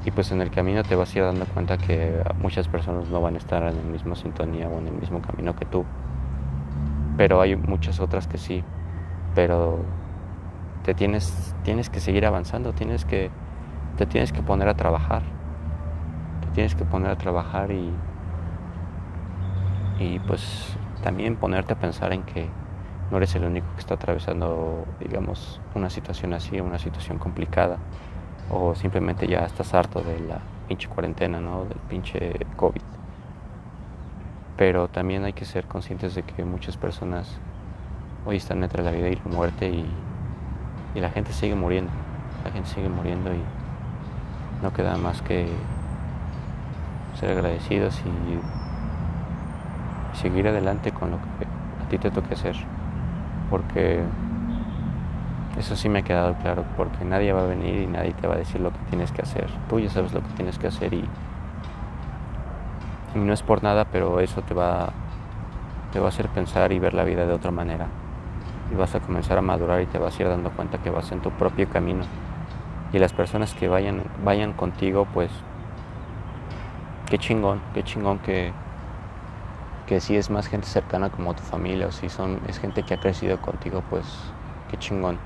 y 0.06 0.12
pues 0.12 0.32
en 0.32 0.42
el 0.42 0.52
camino 0.52 0.84
te 0.84 0.96
vas 0.96 1.16
a 1.16 1.18
ir 1.18 1.26
dando 1.26 1.46
cuenta 1.46 1.78
que 1.78 2.22
muchas 2.40 2.68
personas 2.68 3.10
no 3.10 3.22
van 3.22 3.36
a 3.36 3.38
estar 3.38 3.64
en 3.64 3.76
la 3.76 3.84
misma 3.84 4.16
sintonía 4.16 4.68
o 4.68 4.78
en 4.78 4.88
el 4.88 4.94
mismo 4.94 5.22
camino 5.22 5.56
que 5.56 5.66
tú. 5.66 5.84
Pero 7.18 7.42
hay 7.42 7.56
muchas 7.56 8.00
otras 8.00 8.28
que 8.28 8.38
sí. 8.38 8.64
Pero 9.34 9.80
tienes, 10.94 11.56
tienes 11.64 11.90
que 11.90 12.00
seguir 12.00 12.26
avanzando, 12.26 12.74
tienes 12.74 13.06
que, 13.06 13.30
te 13.98 14.06
tienes 14.06 14.32
que 14.32 14.42
poner 14.42 14.70
a 14.70 14.76
trabajar, 14.76 15.24
te 16.42 16.48
tienes 16.54 16.76
que 16.76 16.86
poner 16.86 17.12
a 17.12 17.18
trabajar 17.18 17.72
y, 17.72 17.92
y 20.00 20.20
pues 20.20 20.78
también 21.04 21.36
ponerte 21.36 21.74
a 21.74 21.80
pensar 21.80 22.14
en 22.14 22.24
que 22.24 22.48
no 23.12 23.18
eres 23.18 23.36
el 23.36 23.46
único 23.46 23.68
que 23.74 23.80
está 23.80 23.96
atravesando, 23.96 24.86
digamos, 25.00 25.62
una 25.76 25.90
situación 25.90 26.34
así, 26.34 26.60
una 26.60 26.80
situación 26.80 27.18
complicada, 27.18 27.78
o 28.50 28.76
simplemente 28.76 29.28
ya 29.28 29.40
estás 29.40 29.74
harto 29.74 30.02
de 30.02 30.20
la 30.20 30.40
pinche 30.68 30.88
cuarentena, 30.88 31.40
¿no? 31.40 31.66
Del 31.66 31.78
pinche 31.90 32.34
COVID. 32.56 32.82
Pero 34.58 34.88
también 34.88 35.24
hay 35.24 35.34
que 35.34 35.46
ser 35.46 35.66
conscientes 35.68 36.16
de 36.16 36.24
que 36.24 36.44
muchas 36.44 36.78
personas 36.78 37.38
hoy 38.26 38.38
están 38.38 38.64
entre 38.64 38.84
la 38.84 38.92
vida 38.92 39.10
y 39.10 39.16
la 39.16 39.32
muerte 39.32 39.70
y 39.70 39.86
y 40.96 41.00
la 41.00 41.10
gente 41.10 41.34
sigue 41.34 41.56
muriendo, 41.56 41.92
la 42.44 42.52
gente 42.52 42.70
sigue 42.70 42.90
muriendo 42.90 43.34
y 43.34 43.42
no 44.62 44.74
queda 44.74 44.98
más 44.98 45.22
que 45.22 45.48
ser 47.20 47.32
agradecidos 47.32 48.02
y 48.02 48.40
seguir 50.18 50.48
adelante 50.48 50.92
con 50.92 51.12
lo 51.12 51.18
que 51.18 51.46
a 51.86 51.90
ti 51.90 51.98
te 51.98 52.12
toque 52.12 52.34
hacer, 52.34 52.56
porque 53.50 54.02
eso 55.58 55.76
sí 55.76 55.90
me 55.90 56.00
ha 56.00 56.02
quedado 56.04 56.36
claro, 56.36 56.64
porque 56.76 57.04
nadie 57.06 57.34
va 57.34 57.42
a 57.42 57.48
venir 57.48 57.82
y 57.82 57.88
nadie 57.88 58.14
te 58.14 58.28
va 58.28 58.36
a 58.36 58.38
decir 58.38 58.62
lo 58.62 58.72
que 58.72 58.80
tienes 58.90 59.12
que 59.12 59.22
hacer, 59.22 59.48
tú 59.70 59.80
ya 59.80 59.90
sabes 59.90 60.14
lo 60.14 60.22
que 60.22 60.30
tienes 60.36 60.58
que 60.58 60.68
hacer 60.68 60.94
y, 60.94 61.08
y 63.16 63.20
no 63.20 63.34
es 63.34 63.44
por 63.44 63.64
nada, 63.64 63.86
pero 63.86 64.20
eso 64.20 64.42
te 64.42 64.54
va, 64.54 64.90
te 65.92 66.00
va 66.00 66.08
a 66.08 66.10
hacer 66.10 66.28
pensar 66.30 66.72
y 66.72 66.80
ver 66.80 66.94
la 66.94 67.04
vida 67.04 67.26
de 67.26 67.34
otra 67.34 67.52
manera 67.52 67.88
y 68.72 68.76
vas 68.76 68.96
a 68.96 69.00
comenzar 69.00 69.38
a 69.38 69.42
madurar 69.42 69.82
y 69.82 69.86
te 69.86 69.98
vas 69.98 70.18
a 70.18 70.24
ir 70.24 70.30
dando 70.30 70.52
cuenta 70.52 70.78
que 70.78 70.90
vas 70.90 71.12
en 71.12 71.22
tu 71.22 71.32
propio 71.32 71.70
camino. 71.70 72.04
Y 72.94 73.00
las 73.00 73.14
personas 73.14 73.54
que 73.54 73.68
vayan, 73.68 74.04
vayan 74.24 74.54
contigo, 74.54 75.06
pues 75.14 75.32
qué 77.10 77.18
chingón, 77.18 77.62
qué 77.74 77.84
chingón 77.84 78.20
que, 78.20 78.52
que 79.88 80.00
si 80.00 80.16
es 80.18 80.30
más 80.30 80.48
gente 80.48 80.68
cercana 80.68 81.10
como 81.10 81.34
tu 81.34 81.42
familia 81.44 81.88
o 81.88 81.92
si 81.92 82.10
son, 82.10 82.40
es 82.48 82.60
gente 82.60 82.84
que 82.84 82.94
ha 82.94 82.98
crecido 82.98 83.38
contigo, 83.42 83.82
pues 83.90 84.06
qué 84.70 84.78
chingón. 84.78 85.18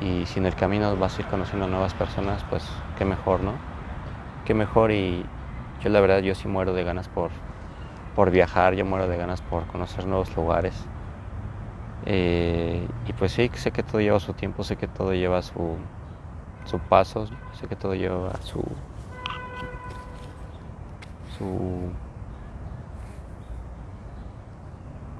Y 0.00 0.26
si 0.26 0.38
en 0.38 0.46
el 0.46 0.54
camino 0.54 0.96
vas 0.96 1.18
a 1.18 1.22
ir 1.22 1.28
conociendo 1.28 1.66
nuevas 1.66 1.94
personas, 1.94 2.42
pues 2.48 2.64
qué 2.96 3.04
mejor, 3.04 3.40
¿no? 3.40 3.52
Qué 4.44 4.54
mejor 4.54 4.92
y 4.92 5.24
yo 5.82 5.90
la 5.90 6.00
verdad 6.00 6.20
yo 6.20 6.34
sí 6.34 6.48
muero 6.48 6.72
de 6.74 6.84
ganas 6.84 7.08
por, 7.08 7.30
por 8.14 8.30
viajar, 8.30 8.74
yo 8.74 8.84
muero 8.84 9.08
de 9.08 9.16
ganas 9.16 9.40
por 9.40 9.66
conocer 9.66 10.06
nuevos 10.06 10.34
lugares. 10.36 10.91
Eh, 12.06 12.88
y 13.06 13.12
pues 13.12 13.32
sí, 13.32 13.50
sé 13.54 13.70
que 13.70 13.82
todo 13.82 14.00
lleva 14.00 14.18
su 14.20 14.32
tiempo, 14.32 14.64
sé 14.64 14.76
que 14.76 14.88
todo 14.88 15.12
lleva 15.14 15.42
su, 15.42 15.76
su 16.64 16.78
paso, 16.78 17.26
sé 17.52 17.68
que 17.68 17.76
todo 17.76 17.94
lleva 17.94 18.32
su, 18.42 18.62
su 21.38 21.90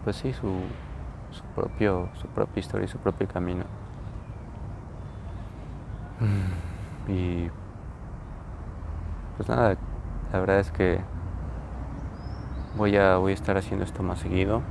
pues 0.04 0.16
sí, 0.16 0.32
su, 0.32 0.48
su 1.30 1.42
propio, 1.54 2.08
su 2.14 2.26
propia 2.28 2.60
historia 2.60 2.86
y 2.86 2.88
su 2.88 2.98
propio 2.98 3.28
camino. 3.28 3.64
Y 7.08 7.48
pues 9.36 9.48
nada, 9.48 9.76
la 10.32 10.40
verdad 10.40 10.60
es 10.60 10.70
que 10.70 11.00
voy 12.76 12.96
a, 12.96 13.16
voy 13.16 13.32
a 13.32 13.34
estar 13.34 13.56
haciendo 13.56 13.84
esto 13.84 14.02
más 14.02 14.18
seguido 14.20 14.62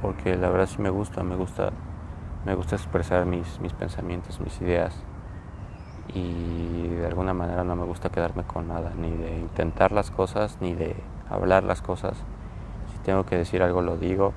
porque 0.00 0.36
la 0.36 0.50
verdad 0.50 0.66
sí 0.66 0.80
me 0.80 0.90
gusta, 0.90 1.22
me 1.22 1.36
gusta, 1.36 1.70
me 2.44 2.54
gusta 2.54 2.76
expresar 2.76 3.26
mis, 3.26 3.60
mis 3.60 3.72
pensamientos, 3.72 4.40
mis 4.40 4.60
ideas 4.60 4.94
y 6.14 6.88
de 6.88 7.06
alguna 7.06 7.34
manera 7.34 7.64
no 7.64 7.76
me 7.76 7.84
gusta 7.84 8.10
quedarme 8.10 8.44
con 8.44 8.68
nada, 8.68 8.92
ni 8.96 9.10
de 9.10 9.38
intentar 9.38 9.92
las 9.92 10.10
cosas, 10.10 10.58
ni 10.60 10.74
de 10.74 10.96
hablar 11.28 11.64
las 11.64 11.82
cosas. 11.82 12.16
Si 12.92 12.98
tengo 12.98 13.26
que 13.26 13.36
decir 13.36 13.62
algo 13.62 13.82
lo 13.82 13.96
digo, 13.96 14.32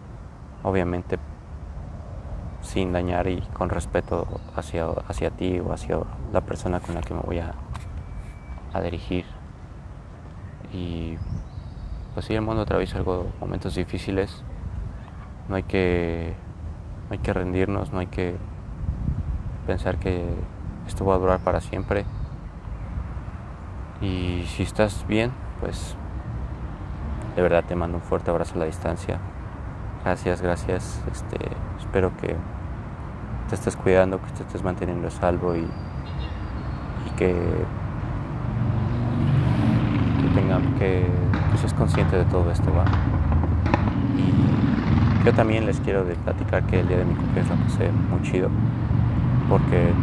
obviamente 0.63 1.17
sin 2.61 2.91
dañar 2.91 3.27
y 3.27 3.41
con 3.53 3.69
respeto 3.69 4.27
hacia, 4.55 4.87
hacia 5.07 5.31
ti 5.31 5.59
o 5.59 5.71
hacia 5.71 5.99
la 6.33 6.41
persona 6.41 6.79
con 6.79 6.95
la 6.95 7.01
que 7.01 7.13
me 7.13 7.21
voy 7.21 7.39
a, 7.39 7.53
a 8.73 8.81
dirigir. 8.81 9.25
Y 10.73 11.17
pues 12.13 12.25
sí, 12.25 12.33
el 12.33 12.41
mundo 12.41 12.63
atraviesa 12.63 12.97
algo, 12.97 13.27
momentos 13.39 13.75
difíciles, 13.75 14.43
no 15.49 15.55
hay 15.55 15.63
que, 15.63 16.33
hay 17.09 17.17
que 17.17 17.33
rendirnos, 17.33 17.91
no 17.91 17.99
hay 17.99 18.07
que 18.07 18.35
pensar 19.65 19.97
que 19.97 20.23
esto 20.87 21.05
va 21.05 21.15
a 21.15 21.17
durar 21.17 21.39
para 21.39 21.59
siempre. 21.59 22.05
Y 24.01 24.45
si 24.47 24.63
estás 24.63 25.05
bien, 25.07 25.31
pues 25.59 25.95
de 27.35 27.41
verdad 27.41 27.63
te 27.67 27.75
mando 27.75 27.97
un 27.97 28.03
fuerte 28.03 28.29
abrazo 28.31 28.55
a 28.55 28.59
la 28.59 28.65
distancia. 28.65 29.19
Gracias, 30.05 30.41
gracias. 30.41 31.03
Este, 31.11 31.37
espero 31.79 32.15
que 32.17 32.35
te 33.49 33.55
estés 33.55 33.75
cuidando, 33.75 34.21
que 34.21 34.31
te 34.31 34.43
estés 34.43 34.63
manteniendo 34.63 35.09
salvo 35.09 35.55
y, 35.55 35.67
que, 37.17 37.33
que 40.21 40.27
tengan 40.33 40.75
que, 40.75 41.05
que 41.51 41.57
seas 41.57 41.73
consciente 41.73 42.15
de 42.15 42.25
todo 42.25 42.49
esto 42.51 42.71
va. 42.73 42.85
Yo 45.29 45.35
también 45.35 45.67
les 45.67 45.79
quiero 45.81 46.05
platicar 46.25 46.63
que 46.63 46.79
el 46.79 46.87
día 46.87 46.97
de 46.97 47.05
mi 47.05 47.13
cumpleaños 47.13 47.55
la 47.55 47.63
pasé 47.63 47.91
muy 47.91 48.19
chido, 48.23 48.49
porque 49.47 49.93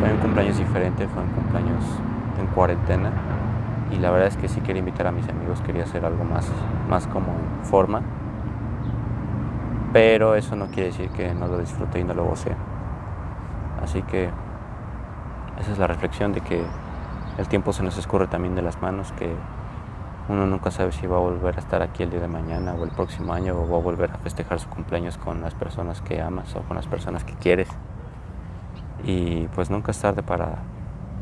fue 0.00 0.12
un 0.12 0.18
cumpleaños 0.18 0.58
diferente, 0.58 1.06
fue 1.06 1.22
un 1.22 1.28
cumpleaños 1.28 1.84
en 2.40 2.46
cuarentena, 2.48 3.12
y 3.92 3.98
la 3.98 4.10
verdad 4.10 4.26
es 4.26 4.36
que 4.36 4.48
sí 4.48 4.60
quería 4.62 4.80
invitar 4.80 5.06
a 5.06 5.12
mis 5.12 5.28
amigos, 5.28 5.60
quería 5.60 5.84
hacer 5.84 6.04
algo 6.04 6.24
más, 6.24 6.50
más 6.90 7.06
como 7.06 7.28
en 7.28 7.64
forma, 7.66 8.02
pero 9.92 10.34
eso 10.34 10.56
no 10.56 10.66
quiere 10.66 10.86
decir 10.86 11.10
que 11.10 11.32
no 11.32 11.46
lo 11.46 11.60
disfrute 11.60 12.00
y 12.00 12.02
no 12.02 12.14
lo 12.14 12.24
goce. 12.24 12.50
Así 13.80 14.02
que 14.02 14.28
esa 15.60 15.70
es 15.70 15.78
la 15.78 15.86
reflexión 15.86 16.32
de 16.32 16.40
que 16.40 16.64
el 17.38 17.46
tiempo 17.46 17.72
se 17.72 17.84
nos 17.84 17.96
escurre 17.96 18.26
también 18.26 18.56
de 18.56 18.62
las 18.62 18.82
manos, 18.82 19.12
que 19.12 19.32
Uno 20.26 20.46
nunca 20.46 20.70
sabe 20.70 20.90
si 20.90 21.06
va 21.06 21.18
a 21.18 21.20
volver 21.20 21.56
a 21.56 21.58
estar 21.58 21.82
aquí 21.82 22.02
el 22.02 22.10
día 22.10 22.20
de 22.20 22.28
mañana 22.28 22.72
o 22.72 22.84
el 22.84 22.90
próximo 22.90 23.34
año 23.34 23.60
o 23.60 23.68
va 23.68 23.76
a 23.76 23.80
volver 23.80 24.10
a 24.10 24.16
festejar 24.16 24.58
su 24.58 24.70
cumpleaños 24.70 25.18
con 25.18 25.42
las 25.42 25.54
personas 25.54 26.00
que 26.00 26.22
amas 26.22 26.56
o 26.56 26.62
con 26.62 26.76
las 26.76 26.86
personas 26.86 27.24
que 27.24 27.34
quieres. 27.34 27.68
Y 29.04 29.48
pues 29.48 29.68
nunca 29.68 29.90
es 29.90 30.00
tarde 30.00 30.22
para, 30.22 30.62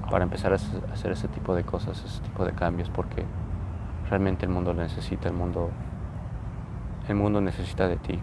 para 0.09 0.23
empezar 0.23 0.53
a 0.53 0.57
hacer 0.93 1.11
ese 1.11 1.27
tipo 1.27 1.57
de 1.57 1.65
cosas, 1.65 2.01
ese 2.05 2.21
tipo 2.21 2.45
de 2.45 2.53
cambios, 2.53 2.91
porque 2.91 3.25
realmente 4.09 4.47
el 4.47 4.53
mundo 4.53 4.73
lo 4.73 4.83
necesita, 4.83 5.29
el 5.29 5.35
mundo, 5.35 5.71
el 7.09 7.17
mundo 7.17 7.41
necesita 7.41 7.88
de 7.88 7.97
ti. 7.97 8.21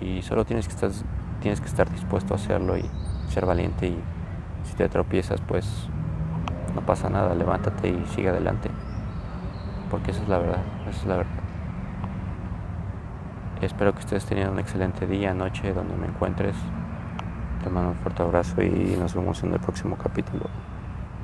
Y, 0.00 0.06
y 0.06 0.22
solo 0.22 0.46
tienes 0.46 0.66
que, 0.66 0.72
estar, 0.72 0.90
tienes 1.42 1.60
que 1.60 1.66
estar 1.66 1.90
dispuesto 1.90 2.32
a 2.32 2.36
hacerlo 2.36 2.78
y 2.78 2.88
ser 3.28 3.44
valiente. 3.44 3.88
Y 3.88 4.02
si 4.64 4.76
te 4.76 4.88
tropiezas, 4.88 5.42
pues 5.42 5.90
no 6.74 6.80
pasa 6.80 7.10
nada, 7.10 7.34
levántate 7.34 7.90
y 7.90 8.06
sigue 8.06 8.30
adelante 8.30 8.70
porque 9.92 10.10
esa 10.10 10.22
es 10.22 10.28
la 10.28 10.38
verdad, 10.38 10.62
esa 10.88 11.00
es 11.00 11.06
la 11.06 11.16
verdad. 11.18 11.32
Espero 13.60 13.92
que 13.92 14.00
estés 14.00 14.24
teniendo 14.24 14.52
un 14.52 14.58
excelente 14.58 15.06
día, 15.06 15.34
noche, 15.34 15.72
donde 15.74 15.94
me 15.96 16.06
encuentres. 16.06 16.56
Te 17.62 17.68
mando 17.68 17.90
un 17.90 17.96
fuerte 17.96 18.22
abrazo 18.22 18.62
y 18.62 18.96
nos 18.98 19.14
vemos 19.14 19.40
en 19.44 19.52
el 19.52 19.60
próximo 19.60 19.96
capítulo. 19.96 20.46